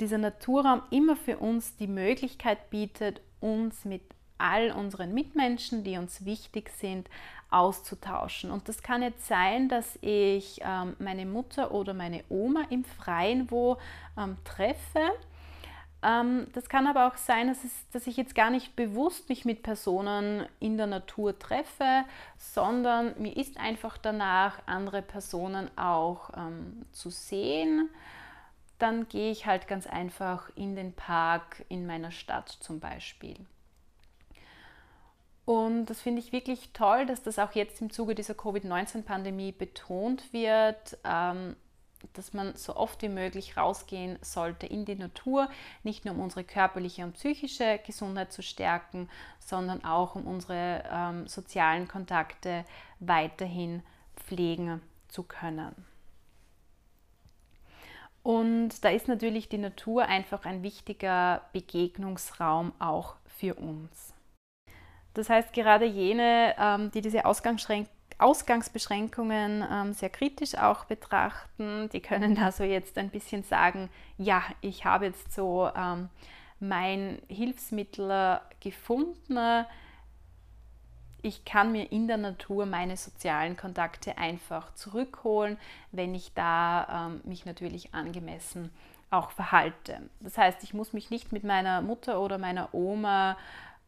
dieser 0.00 0.18
Naturraum 0.18 0.82
immer 0.90 1.16
für 1.16 1.38
uns 1.38 1.76
die 1.76 1.86
Möglichkeit 1.86 2.70
bietet, 2.70 3.20
uns 3.40 3.84
mit 3.84 4.02
all 4.38 4.72
unseren 4.72 5.14
Mitmenschen, 5.14 5.84
die 5.84 5.96
uns 5.96 6.24
wichtig 6.24 6.70
sind, 6.70 7.08
auszutauschen. 7.50 8.50
Und 8.50 8.68
das 8.68 8.82
kann 8.82 9.02
jetzt 9.02 9.26
sein, 9.26 9.68
dass 9.68 9.96
ich 10.00 10.60
ähm, 10.62 10.96
meine 10.98 11.24
Mutter 11.24 11.72
oder 11.72 11.94
meine 11.94 12.24
Oma 12.28 12.62
im 12.70 12.84
Freien 12.84 13.50
wo 13.50 13.78
ähm, 14.18 14.36
treffe. 14.44 15.12
Ähm, 16.02 16.48
das 16.52 16.68
kann 16.68 16.86
aber 16.86 17.06
auch 17.06 17.16
sein, 17.16 17.46
dass, 17.46 17.62
es, 17.62 17.72
dass 17.92 18.06
ich 18.08 18.16
jetzt 18.16 18.34
gar 18.34 18.50
nicht 18.50 18.74
bewusst 18.74 19.28
mich 19.28 19.44
mit 19.44 19.62
Personen 19.62 20.46
in 20.58 20.76
der 20.76 20.88
Natur 20.88 21.38
treffe, 21.38 22.04
sondern 22.36 23.14
mir 23.18 23.36
ist 23.36 23.58
einfach 23.58 23.96
danach, 23.98 24.58
andere 24.66 25.00
Personen 25.00 25.70
auch 25.78 26.30
ähm, 26.36 26.84
zu 26.90 27.08
sehen. 27.08 27.88
Dann 28.78 29.08
gehe 29.08 29.30
ich 29.30 29.46
halt 29.46 29.68
ganz 29.68 29.86
einfach 29.86 30.50
in 30.56 30.76
den 30.76 30.92
Park 30.92 31.64
in 31.68 31.86
meiner 31.86 32.10
Stadt 32.10 32.48
zum 32.48 32.80
Beispiel. 32.80 33.36
Und 35.44 35.86
das 35.86 36.00
finde 36.00 36.20
ich 36.20 36.32
wirklich 36.32 36.72
toll, 36.72 37.06
dass 37.06 37.22
das 37.22 37.38
auch 37.38 37.52
jetzt 37.52 37.80
im 37.82 37.90
Zuge 37.90 38.14
dieser 38.14 38.34
Covid-19-Pandemie 38.34 39.52
betont 39.52 40.32
wird, 40.32 40.96
ähm, 41.04 41.56
dass 42.14 42.32
man 42.32 42.54
so 42.56 42.76
oft 42.76 43.02
wie 43.02 43.08
möglich 43.08 43.56
rausgehen 43.56 44.18
sollte 44.22 44.66
in 44.66 44.84
die 44.84 44.94
Natur, 44.94 45.48
nicht 45.82 46.04
nur 46.04 46.14
um 46.14 46.20
unsere 46.20 46.44
körperliche 46.44 47.04
und 47.04 47.14
psychische 47.14 47.78
Gesundheit 47.86 48.32
zu 48.32 48.42
stärken, 48.42 49.08
sondern 49.38 49.84
auch 49.84 50.14
um 50.14 50.26
unsere 50.26 50.84
ähm, 50.90 51.26
sozialen 51.26 51.88
Kontakte 51.88 52.64
weiterhin 53.00 53.82
pflegen 54.16 54.80
zu 55.08 55.22
können. 55.22 55.74
Und 58.24 58.84
da 58.84 58.88
ist 58.88 59.06
natürlich 59.06 59.48
die 59.50 59.58
Natur 59.58 60.06
einfach 60.06 60.46
ein 60.46 60.62
wichtiger 60.62 61.42
Begegnungsraum 61.52 62.72
auch 62.78 63.16
für 63.26 63.52
uns. 63.54 64.14
Das 65.12 65.28
heißt, 65.28 65.52
gerade 65.52 65.84
jene, 65.84 66.54
ähm, 66.58 66.90
die 66.90 67.02
diese 67.02 67.26
Ausgangsbeschränkungen 67.26 69.66
ähm, 69.70 69.92
sehr 69.92 70.08
kritisch 70.08 70.54
auch 70.54 70.86
betrachten, 70.86 71.90
die 71.92 72.00
können 72.00 72.34
da 72.34 72.50
so 72.50 72.64
jetzt 72.64 72.96
ein 72.96 73.10
bisschen 73.10 73.42
sagen, 73.42 73.90
ja, 74.16 74.42
ich 74.62 74.86
habe 74.86 75.04
jetzt 75.04 75.34
so 75.34 75.70
ähm, 75.76 76.08
mein 76.60 77.20
Hilfsmittel 77.28 78.40
gefunden. 78.60 79.66
Ich 81.24 81.46
kann 81.46 81.72
mir 81.72 81.90
in 81.90 82.06
der 82.06 82.18
Natur 82.18 82.66
meine 82.66 82.98
sozialen 82.98 83.56
Kontakte 83.56 84.18
einfach 84.18 84.74
zurückholen, 84.74 85.56
wenn 85.90 86.14
ich 86.14 86.34
da 86.34 87.06
ähm, 87.06 87.22
mich 87.24 87.46
natürlich 87.46 87.94
angemessen 87.94 88.70
auch 89.08 89.30
verhalte. 89.30 90.02
Das 90.20 90.36
heißt, 90.36 90.62
ich 90.62 90.74
muss 90.74 90.92
mich 90.92 91.08
nicht 91.08 91.32
mit 91.32 91.42
meiner 91.42 91.80
Mutter 91.80 92.20
oder 92.20 92.36
meiner 92.36 92.74
Oma 92.74 93.38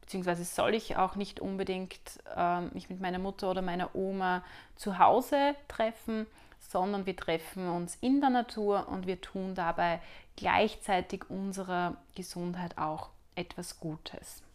beziehungsweise 0.01 0.45
soll 0.45 0.75
ich 0.75 0.97
auch 0.97 1.15
nicht 1.15 1.41
unbedingt 1.41 2.01
äh, 2.35 2.63
mich 2.73 2.89
mit 2.89 3.03
meiner 3.03 3.19
Mutter 3.19 3.51
oder 3.51 3.61
meiner 3.61 3.95
Oma 3.95 4.43
zu 4.77 4.99
Hause 4.99 5.57
treffen, 5.69 6.27
sondern 6.59 7.05
wir 7.05 7.17
treffen 7.17 7.69
uns 7.69 7.99
in 8.01 8.23
der 8.23 8.31
Natur 8.31 8.89
und 8.89 9.07
wir 9.07 9.21
tun 9.21 9.55
dabei 9.55 10.01
gleichzeitig 10.37 11.29
unserer 11.29 11.97
Gesundheit 12.15 12.79
auch 12.79 13.11
etwas 13.35 13.79
Gutes. 13.79 14.46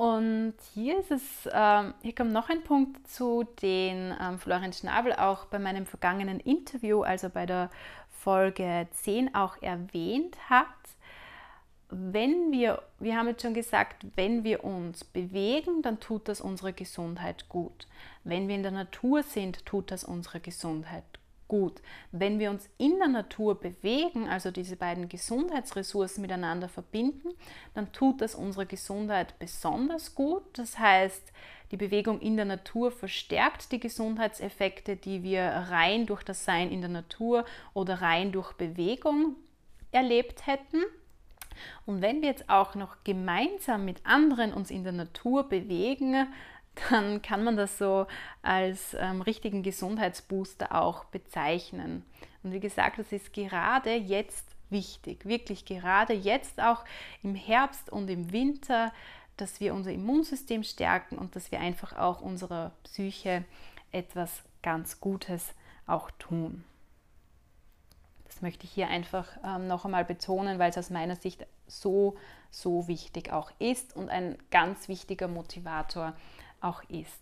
Und 0.00 0.54
hier 0.72 0.98
ist 0.98 1.10
es, 1.10 1.44
äh, 1.44 1.92
hier 2.00 2.14
kommt 2.14 2.32
noch 2.32 2.48
ein 2.48 2.64
Punkt 2.64 3.06
zu, 3.06 3.44
den 3.60 4.16
ähm, 4.18 4.38
Florian 4.38 4.72
Schnabel 4.72 5.12
auch 5.12 5.44
bei 5.44 5.58
meinem 5.58 5.84
vergangenen 5.84 6.40
Interview, 6.40 7.02
also 7.02 7.28
bei 7.28 7.44
der 7.44 7.68
Folge 8.08 8.88
10 8.92 9.34
auch 9.34 9.60
erwähnt 9.60 10.38
hat. 10.48 10.66
wenn 11.90 12.50
wir, 12.50 12.80
wir 12.98 13.14
haben 13.14 13.28
jetzt 13.28 13.42
schon 13.42 13.52
gesagt, 13.52 14.06
wenn 14.16 14.42
wir 14.42 14.64
uns 14.64 15.04
bewegen, 15.04 15.82
dann 15.82 16.00
tut 16.00 16.28
das 16.28 16.40
unserer 16.40 16.72
Gesundheit 16.72 17.50
gut. 17.50 17.86
Wenn 18.24 18.48
wir 18.48 18.54
in 18.54 18.62
der 18.62 18.72
Natur 18.72 19.22
sind, 19.22 19.66
tut 19.66 19.90
das 19.90 20.02
unserer 20.02 20.40
Gesundheit 20.40 21.19
gut. 21.50 21.82
Wenn 22.12 22.38
wir 22.38 22.48
uns 22.50 22.70
in 22.78 22.98
der 22.98 23.08
Natur 23.08 23.58
bewegen, 23.58 24.28
also 24.28 24.52
diese 24.52 24.76
beiden 24.76 25.08
Gesundheitsressourcen 25.08 26.22
miteinander 26.22 26.68
verbinden, 26.68 27.30
dann 27.74 27.92
tut 27.92 28.20
das 28.20 28.36
unserer 28.36 28.66
Gesundheit 28.66 29.36
besonders 29.40 30.14
gut. 30.14 30.44
Das 30.52 30.78
heißt, 30.78 31.32
die 31.72 31.76
Bewegung 31.76 32.20
in 32.20 32.36
der 32.36 32.44
Natur 32.44 32.92
verstärkt 32.92 33.72
die 33.72 33.80
Gesundheitseffekte, 33.80 34.94
die 34.94 35.24
wir 35.24 35.42
rein 35.42 36.06
durch 36.06 36.22
das 36.22 36.44
Sein 36.44 36.70
in 36.70 36.82
der 36.82 36.90
Natur 36.90 37.44
oder 37.74 38.00
rein 38.00 38.30
durch 38.30 38.52
Bewegung 38.52 39.34
erlebt 39.90 40.46
hätten. 40.46 40.84
Und 41.84 42.00
wenn 42.00 42.22
wir 42.22 42.28
jetzt 42.28 42.48
auch 42.48 42.76
noch 42.76 43.02
gemeinsam 43.02 43.84
mit 43.84 44.06
anderen 44.06 44.52
uns 44.52 44.70
in 44.70 44.84
der 44.84 44.92
Natur 44.92 45.48
bewegen, 45.48 46.28
dann 46.88 47.22
kann 47.22 47.44
man 47.44 47.56
das 47.56 47.78
so 47.78 48.06
als 48.42 48.94
ähm, 48.98 49.22
richtigen 49.22 49.62
Gesundheitsbooster 49.62 50.74
auch 50.74 51.04
bezeichnen. 51.04 52.04
Und 52.42 52.52
wie 52.52 52.60
gesagt, 52.60 52.98
das 52.98 53.12
ist 53.12 53.32
gerade 53.32 53.94
jetzt 53.94 54.46
wichtig, 54.70 55.26
wirklich 55.26 55.64
gerade 55.64 56.12
jetzt 56.12 56.60
auch 56.60 56.84
im 57.22 57.34
Herbst 57.34 57.90
und 57.90 58.08
im 58.08 58.32
Winter, 58.32 58.92
dass 59.36 59.60
wir 59.60 59.74
unser 59.74 59.92
Immunsystem 59.92 60.62
stärken 60.62 61.18
und 61.18 61.34
dass 61.36 61.50
wir 61.50 61.60
einfach 61.60 61.96
auch 61.96 62.20
unserer 62.20 62.72
Psyche 62.84 63.44
etwas 63.90 64.42
ganz 64.62 65.00
Gutes 65.00 65.54
auch 65.86 66.10
tun. 66.12 66.64
Das 68.24 68.42
möchte 68.42 68.64
ich 68.64 68.70
hier 68.70 68.88
einfach 68.88 69.26
ähm, 69.44 69.66
noch 69.66 69.84
einmal 69.84 70.04
betonen, 70.04 70.58
weil 70.58 70.70
es 70.70 70.78
aus 70.78 70.90
meiner 70.90 71.16
Sicht 71.16 71.46
so, 71.66 72.16
so 72.50 72.86
wichtig 72.86 73.32
auch 73.32 73.50
ist 73.58 73.96
und 73.96 74.08
ein 74.08 74.38
ganz 74.50 74.88
wichtiger 74.88 75.26
Motivator 75.26 76.14
auch 76.60 76.82
ist. 76.88 77.20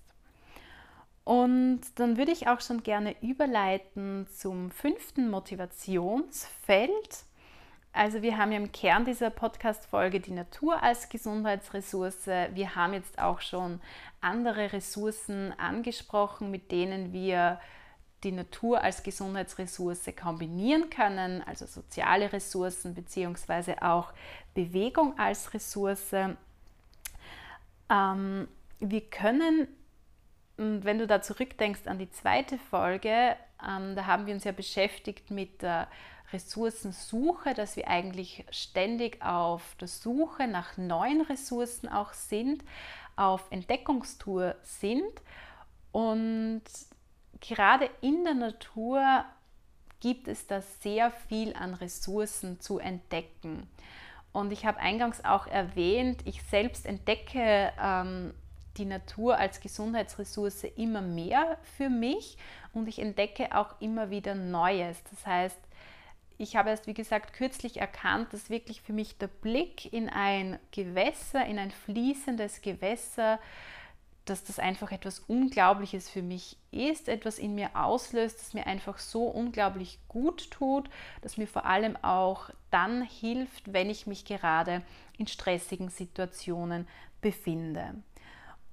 Und 1.24 1.82
dann 1.96 2.16
würde 2.16 2.32
ich 2.32 2.48
auch 2.48 2.62
schon 2.62 2.82
gerne 2.82 3.14
überleiten 3.20 4.26
zum 4.34 4.70
fünften 4.70 5.28
Motivationsfeld. 5.28 7.24
Also 7.92 8.22
wir 8.22 8.38
haben 8.38 8.52
ja 8.52 8.58
im 8.58 8.72
Kern 8.72 9.04
dieser 9.04 9.28
Podcast-Folge 9.28 10.20
die 10.20 10.30
Natur 10.30 10.82
als 10.82 11.08
Gesundheitsressource. 11.08 12.26
Wir 12.26 12.76
haben 12.76 12.94
jetzt 12.94 13.18
auch 13.18 13.40
schon 13.40 13.80
andere 14.20 14.72
Ressourcen 14.72 15.52
angesprochen, 15.58 16.50
mit 16.50 16.70
denen 16.72 17.12
wir 17.12 17.60
die 18.24 18.32
Natur 18.32 18.82
als 18.82 19.02
Gesundheitsressource 19.02 20.10
kombinieren 20.20 20.90
können, 20.90 21.42
also 21.42 21.66
soziale 21.66 22.32
Ressourcen 22.32 22.94
beziehungsweise 22.94 23.82
auch 23.82 24.12
Bewegung 24.54 25.18
als 25.18 25.52
Ressource. 25.52 26.14
Ähm, 27.90 28.48
wir 28.80 29.00
können, 29.02 29.68
wenn 30.56 30.98
du 30.98 31.06
da 31.06 31.22
zurückdenkst 31.22 31.86
an 31.86 31.98
die 31.98 32.10
zweite 32.10 32.58
Folge, 32.58 33.36
ähm, 33.66 33.94
da 33.96 34.06
haben 34.06 34.26
wir 34.26 34.34
uns 34.34 34.44
ja 34.44 34.52
beschäftigt 34.52 35.30
mit 35.30 35.62
der 35.62 35.88
Ressourcensuche, 36.32 37.54
dass 37.54 37.76
wir 37.76 37.88
eigentlich 37.88 38.44
ständig 38.50 39.22
auf 39.22 39.76
der 39.80 39.88
Suche 39.88 40.46
nach 40.46 40.76
neuen 40.76 41.22
Ressourcen 41.22 41.88
auch 41.88 42.12
sind, 42.12 42.62
auf 43.16 43.46
Entdeckungstour 43.50 44.54
sind. 44.62 45.22
Und 45.90 46.62
gerade 47.40 47.88
in 48.00 48.24
der 48.24 48.34
Natur 48.34 49.24
gibt 50.00 50.28
es 50.28 50.46
da 50.46 50.60
sehr 50.60 51.10
viel 51.10 51.54
an 51.54 51.74
Ressourcen 51.74 52.60
zu 52.60 52.78
entdecken. 52.78 53.68
Und 54.32 54.52
ich 54.52 54.66
habe 54.66 54.78
eingangs 54.78 55.24
auch 55.24 55.46
erwähnt, 55.46 56.20
ich 56.26 56.42
selbst 56.42 56.86
entdecke 56.86 57.72
ähm, 57.80 58.34
die 58.78 58.84
Natur 58.84 59.36
als 59.36 59.60
Gesundheitsressource 59.60 60.64
immer 60.76 61.02
mehr 61.02 61.58
für 61.76 61.90
mich 61.90 62.38
und 62.72 62.88
ich 62.88 62.98
entdecke 62.98 63.56
auch 63.56 63.80
immer 63.80 64.10
wieder 64.10 64.34
Neues. 64.34 65.02
Das 65.10 65.26
heißt, 65.26 65.58
ich 66.38 66.54
habe 66.54 66.70
erst, 66.70 66.86
wie 66.86 66.94
gesagt, 66.94 67.32
kürzlich 67.32 67.78
erkannt, 67.78 68.32
dass 68.32 68.48
wirklich 68.48 68.80
für 68.80 68.92
mich 68.92 69.18
der 69.18 69.26
Blick 69.26 69.92
in 69.92 70.08
ein 70.08 70.58
Gewässer, 70.70 71.44
in 71.44 71.58
ein 71.58 71.72
fließendes 71.72 72.62
Gewässer, 72.62 73.40
dass 74.24 74.44
das 74.44 74.58
einfach 74.58 74.92
etwas 74.92 75.20
Unglaubliches 75.20 76.08
für 76.08 76.22
mich 76.22 76.56
ist, 76.70 77.08
etwas 77.08 77.38
in 77.38 77.54
mir 77.54 77.70
auslöst, 77.74 78.38
das 78.38 78.54
mir 78.54 78.66
einfach 78.66 78.98
so 78.98 79.24
unglaublich 79.24 79.98
gut 80.06 80.50
tut, 80.50 80.88
das 81.22 81.38
mir 81.38 81.46
vor 81.46 81.64
allem 81.64 81.96
auch 82.02 82.50
dann 82.70 83.02
hilft, 83.02 83.72
wenn 83.72 83.90
ich 83.90 84.06
mich 84.06 84.24
gerade 84.24 84.82
in 85.16 85.26
stressigen 85.26 85.88
Situationen 85.88 86.86
befinde. 87.20 87.94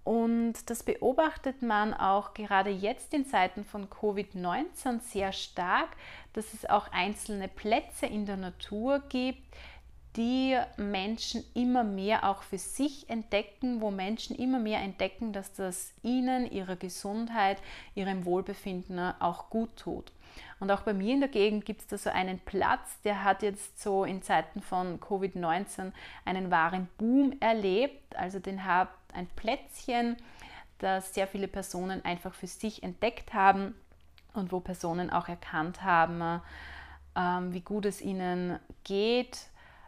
Und 0.05 0.69
das 0.69 0.83
beobachtet 0.83 1.63
man 1.63 1.91
auch 1.95 2.35
gerade 2.35 2.69
jetzt 2.69 3.11
in 3.11 3.25
Zeiten 3.25 3.65
von 3.65 3.89
Covid-19 3.89 4.99
sehr 4.99 5.33
stark, 5.33 5.89
dass 6.33 6.53
es 6.53 6.69
auch 6.69 6.91
einzelne 6.91 7.47
Plätze 7.47 8.05
in 8.05 8.27
der 8.27 8.37
Natur 8.37 9.01
gibt, 9.09 9.41
die 10.15 10.57
Menschen 10.77 11.43
immer 11.55 11.83
mehr 11.83 12.29
auch 12.29 12.43
für 12.43 12.59
sich 12.59 13.09
entdecken, 13.09 13.81
wo 13.81 13.89
Menschen 13.89 14.35
immer 14.35 14.59
mehr 14.59 14.79
entdecken, 14.79 15.33
dass 15.33 15.53
das 15.53 15.91
ihnen, 16.03 16.49
ihrer 16.49 16.75
Gesundheit, 16.75 17.57
ihrem 17.95 18.25
Wohlbefinden 18.25 18.99
auch 19.19 19.49
gut 19.49 19.75
tut. 19.75 20.11
Und 20.59 20.69
auch 20.69 20.81
bei 20.81 20.93
mir 20.93 21.15
in 21.15 21.19
der 21.19 21.29
Gegend 21.29 21.65
gibt 21.65 21.81
es 21.81 21.87
da 21.87 21.97
so 21.97 22.09
einen 22.11 22.39
Platz, 22.39 23.01
der 23.01 23.23
hat 23.23 23.41
jetzt 23.41 23.81
so 23.81 24.03
in 24.05 24.21
Zeiten 24.21 24.61
von 24.61 24.99
Covid-19 24.99 25.91
einen 26.25 26.51
wahren 26.51 26.87
Boom 26.97 27.33
erlebt. 27.39 28.15
Also 28.15 28.39
den 28.39 28.65
hat 28.65 28.89
ein 29.15 29.27
Plätzchen, 29.35 30.17
das 30.79 31.13
sehr 31.13 31.27
viele 31.27 31.47
Personen 31.47 32.03
einfach 32.03 32.33
für 32.33 32.47
sich 32.47 32.83
entdeckt 32.83 33.33
haben 33.33 33.75
und 34.33 34.51
wo 34.51 34.59
Personen 34.59 35.09
auch 35.09 35.27
erkannt 35.27 35.83
haben, 35.83 36.41
ähm, 37.15 37.53
wie 37.53 37.61
gut 37.61 37.85
es 37.85 38.01
ihnen 38.01 38.59
geht, 38.83 39.47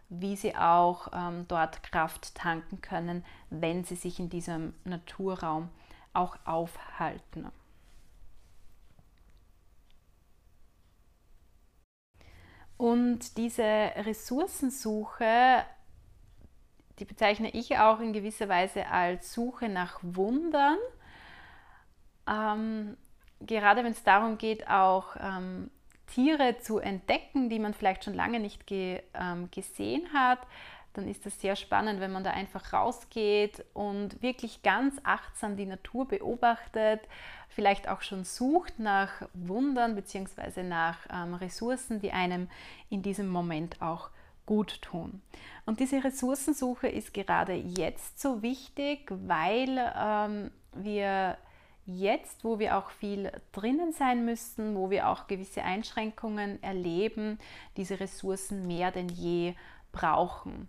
wie 0.09 0.35
sie 0.35 0.55
auch 0.55 1.09
ähm, 1.13 1.45
dort 1.47 1.83
Kraft 1.83 2.35
tanken 2.35 2.81
können, 2.81 3.25
wenn 3.49 3.83
sie 3.83 3.95
sich 3.95 4.19
in 4.19 4.29
diesem 4.29 4.73
Naturraum 4.85 5.69
auch 6.13 6.37
aufhalten. 6.45 7.51
Und 12.77 13.37
diese 13.37 13.63
Ressourcensuche, 13.63 15.63
die 16.99 17.05
bezeichne 17.05 17.49
ich 17.51 17.77
auch 17.77 17.99
in 17.99 18.13
gewisser 18.13 18.49
Weise 18.49 18.87
als 18.87 19.33
Suche 19.33 19.69
nach 19.69 19.99
Wundern. 20.01 20.77
Ähm, 22.27 22.97
gerade 23.41 23.83
wenn 23.83 23.91
es 23.91 24.03
darum 24.03 24.37
geht, 24.37 24.67
auch 24.67 25.15
ähm, 25.19 25.69
Tiere 26.07 26.57
zu 26.59 26.79
entdecken, 26.79 27.49
die 27.49 27.59
man 27.59 27.73
vielleicht 27.73 28.03
schon 28.03 28.13
lange 28.13 28.39
nicht 28.39 28.65
ge, 28.65 29.01
ähm, 29.13 29.49
gesehen 29.51 30.11
hat, 30.13 30.39
dann 30.93 31.07
ist 31.07 31.25
das 31.27 31.39
sehr 31.39 31.55
spannend, 31.55 31.99
wenn 31.99 32.11
man 32.11 32.23
da 32.23 32.31
einfach 32.31 32.73
rausgeht 32.73 33.63
und 33.73 34.21
wirklich 34.23 34.63
ganz 34.63 34.99
achtsam 35.03 35.55
die 35.55 35.67
Natur 35.67 36.07
beobachtet, 36.07 37.01
vielleicht 37.49 37.87
auch 37.87 38.01
schon 38.01 38.23
sucht 38.23 38.79
nach 38.79 39.21
Wundern 39.33 39.95
bzw. 39.95 40.63
nach 40.63 40.97
ähm, 41.13 41.35
Ressourcen, 41.35 41.99
die 41.99 42.11
einem 42.11 42.49
in 42.89 43.03
diesem 43.03 43.27
Moment 43.27 43.81
auch 43.81 44.09
gut 44.47 44.81
tun. 44.81 45.21
Und 45.67 45.79
diese 45.79 46.03
Ressourcensuche 46.03 46.87
ist 46.87 47.13
gerade 47.13 47.53
jetzt 47.53 48.19
so 48.19 48.41
wichtig, 48.41 49.11
weil 49.11 49.93
ähm, 49.95 50.49
wir 50.73 51.37
jetzt, 51.85 52.43
wo 52.43 52.57
wir 52.57 52.77
auch 52.77 52.89
viel 52.89 53.31
drinnen 53.51 53.93
sein 53.93 54.25
müssen, 54.25 54.75
wo 54.75 54.89
wir 54.89 55.07
auch 55.09 55.27
gewisse 55.27 55.63
Einschränkungen 55.63 56.61
erleben, 56.63 57.37
diese 57.77 57.99
Ressourcen 57.99 58.65
mehr 58.65 58.91
denn 58.91 59.09
je 59.09 59.53
brauchen. 59.91 60.67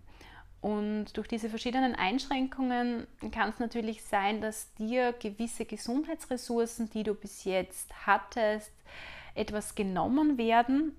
Und 0.61 1.15
durch 1.15 1.27
diese 1.27 1.49
verschiedenen 1.49 1.95
Einschränkungen 1.95 3.07
kann 3.31 3.49
es 3.49 3.59
natürlich 3.59 4.03
sein, 4.03 4.41
dass 4.41 4.73
dir 4.75 5.13
gewisse 5.13 5.65
Gesundheitsressourcen, 5.65 6.89
die 6.89 7.03
du 7.03 7.13
bis 7.13 7.45
jetzt 7.45 8.05
hattest, 8.05 8.73
etwas 9.35 9.75
genommen 9.75 10.37
werden. 10.37 10.95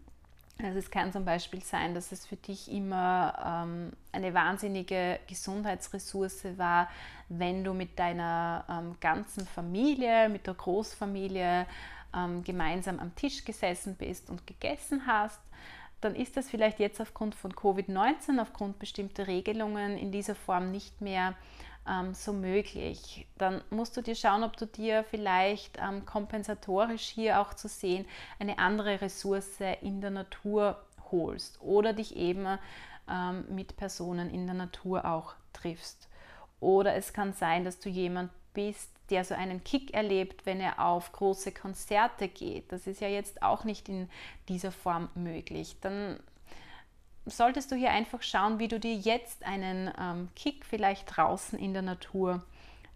Also 0.62 0.78
es 0.78 0.90
kann 0.90 1.12
zum 1.12 1.24
Beispiel 1.24 1.62
sein, 1.62 1.94
dass 1.94 2.12
es 2.12 2.26
für 2.26 2.36
dich 2.36 2.70
immer 2.70 3.64
ähm, 3.64 3.92
eine 4.12 4.34
wahnsinnige 4.34 5.20
Gesundheitsressource 5.26 6.58
war, 6.58 6.88
wenn 7.28 7.64
du 7.64 7.72
mit 7.72 7.98
deiner 7.98 8.64
ähm, 8.68 8.96
ganzen 9.00 9.46
Familie, 9.46 10.28
mit 10.28 10.46
der 10.46 10.54
Großfamilie 10.54 11.66
ähm, 12.14 12.44
gemeinsam 12.44 12.98
am 12.98 13.14
Tisch 13.14 13.44
gesessen 13.44 13.94
bist 13.96 14.28
und 14.30 14.46
gegessen 14.46 15.06
hast 15.06 15.40
dann 16.00 16.14
ist 16.14 16.36
das 16.36 16.48
vielleicht 16.48 16.78
jetzt 16.80 17.00
aufgrund 17.00 17.34
von 17.34 17.52
Covid-19, 17.52 18.40
aufgrund 18.40 18.78
bestimmter 18.78 19.26
Regelungen 19.26 19.98
in 19.98 20.10
dieser 20.10 20.34
Form 20.34 20.70
nicht 20.70 21.00
mehr 21.00 21.34
ähm, 21.88 22.14
so 22.14 22.32
möglich. 22.32 23.26
Dann 23.38 23.62
musst 23.70 23.96
du 23.96 24.02
dir 24.02 24.14
schauen, 24.14 24.44
ob 24.44 24.56
du 24.56 24.66
dir 24.66 25.04
vielleicht 25.04 25.78
ähm, 25.78 26.04
kompensatorisch 26.04 27.02
hier 27.02 27.40
auch 27.40 27.54
zu 27.54 27.68
sehen 27.68 28.06
eine 28.38 28.58
andere 28.58 29.00
Ressource 29.00 29.60
in 29.80 30.00
der 30.00 30.10
Natur 30.10 30.82
holst 31.10 31.60
oder 31.60 31.92
dich 31.92 32.16
eben 32.16 32.46
ähm, 33.10 33.44
Mitpersonen 33.48 34.30
in 34.30 34.46
der 34.46 34.54
Natur 34.54 35.04
auch 35.04 35.34
triffst. 35.52 36.08
Oder 36.60 36.94
es 36.94 37.12
kann 37.12 37.32
sein, 37.32 37.64
dass 37.64 37.80
du 37.80 37.88
jemand 37.88 38.30
bist, 38.52 38.90
der 39.08 39.24
so 39.24 39.34
einen 39.34 39.64
Kick 39.64 39.92
erlebt, 39.92 40.46
wenn 40.46 40.60
er 40.60 40.84
auf 40.84 41.12
große 41.12 41.52
Konzerte 41.52 42.28
geht. 42.28 42.70
Das 42.70 42.86
ist 42.86 43.00
ja 43.00 43.08
jetzt 43.08 43.42
auch 43.42 43.64
nicht 43.64 43.88
in 43.88 44.08
dieser 44.48 44.70
Form 44.70 45.08
möglich. 45.14 45.76
Dann 45.80 46.20
solltest 47.30 47.70
du 47.70 47.76
hier 47.76 47.90
einfach 47.90 48.22
schauen, 48.22 48.58
wie 48.58 48.68
du 48.68 48.78
dir 48.78 48.94
jetzt 48.94 49.44
einen 49.44 49.90
ähm, 49.98 50.28
Kick 50.36 50.64
vielleicht 50.64 51.16
draußen 51.16 51.58
in 51.58 51.72
der 51.72 51.82
Natur 51.82 52.44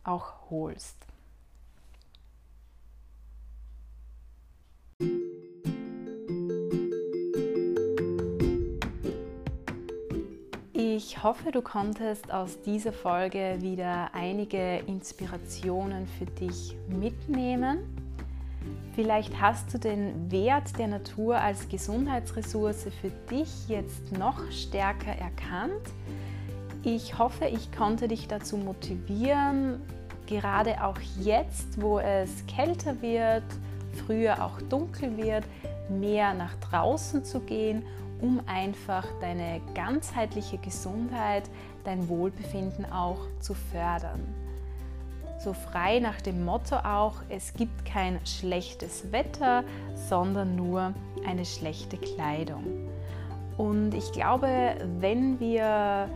auch 0.04 0.50
holst. 0.50 0.96
Ich 10.72 11.22
hoffe, 11.22 11.50
du 11.50 11.60
konntest 11.60 12.30
aus 12.30 12.60
dieser 12.62 12.92
Folge 12.92 13.58
wieder 13.60 14.10
einige 14.14 14.78
Inspirationen 14.86 16.06
für 16.06 16.26
dich 16.26 16.76
mitnehmen. 16.88 17.93
Vielleicht 18.94 19.40
hast 19.40 19.74
du 19.74 19.78
den 19.78 20.30
Wert 20.30 20.78
der 20.78 20.86
Natur 20.86 21.36
als 21.36 21.68
Gesundheitsressource 21.68 22.86
für 23.00 23.10
dich 23.28 23.68
jetzt 23.68 24.16
noch 24.16 24.50
stärker 24.52 25.10
erkannt. 25.10 25.82
Ich 26.84 27.18
hoffe, 27.18 27.46
ich 27.46 27.72
konnte 27.72 28.06
dich 28.06 28.28
dazu 28.28 28.56
motivieren, 28.56 29.80
gerade 30.26 30.84
auch 30.84 30.98
jetzt, 31.20 31.80
wo 31.80 31.98
es 31.98 32.46
kälter 32.46 33.02
wird, 33.02 33.42
früher 34.06 34.44
auch 34.44 34.60
dunkel 34.62 35.16
wird, 35.16 35.44
mehr 35.88 36.32
nach 36.34 36.54
draußen 36.56 37.24
zu 37.24 37.40
gehen, 37.40 37.82
um 38.20 38.40
einfach 38.46 39.06
deine 39.20 39.60
ganzheitliche 39.74 40.58
Gesundheit, 40.58 41.50
dein 41.82 42.08
Wohlbefinden 42.08 42.84
auch 42.92 43.20
zu 43.40 43.54
fördern 43.54 44.43
so 45.44 45.52
frei 45.52 45.98
nach 45.98 46.20
dem 46.22 46.44
Motto 46.44 46.76
auch, 46.76 47.16
es 47.28 47.52
gibt 47.52 47.84
kein 47.84 48.18
schlechtes 48.24 49.12
Wetter, 49.12 49.62
sondern 50.08 50.56
nur 50.56 50.94
eine 51.26 51.44
schlechte 51.44 51.98
Kleidung. 51.98 52.64
Und 53.58 53.94
ich 53.94 54.10
glaube, 54.12 54.48
wenn 55.00 55.38
wir 55.38 56.08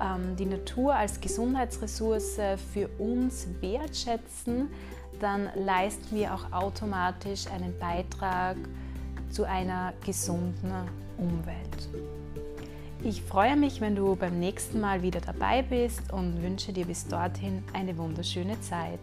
ähm, 0.00 0.36
die 0.36 0.44
Natur 0.44 0.94
als 0.94 1.20
Gesundheitsressource 1.20 2.38
für 2.72 2.88
uns 2.98 3.48
wertschätzen, 3.60 4.68
dann 5.20 5.48
leisten 5.54 6.14
wir 6.14 6.34
auch 6.34 6.52
automatisch 6.52 7.46
einen 7.46 7.76
Beitrag 7.78 8.56
zu 9.30 9.44
einer 9.44 9.94
gesunden 10.04 10.72
Umwelt. 11.16 12.15
Ich 13.04 13.22
freue 13.22 13.56
mich, 13.56 13.80
wenn 13.80 13.94
du 13.94 14.16
beim 14.16 14.40
nächsten 14.40 14.80
Mal 14.80 15.02
wieder 15.02 15.20
dabei 15.20 15.62
bist 15.62 16.12
und 16.12 16.42
wünsche 16.42 16.72
dir 16.72 16.86
bis 16.86 17.06
dorthin 17.06 17.62
eine 17.72 17.96
wunderschöne 17.98 18.60
Zeit. 18.60 19.00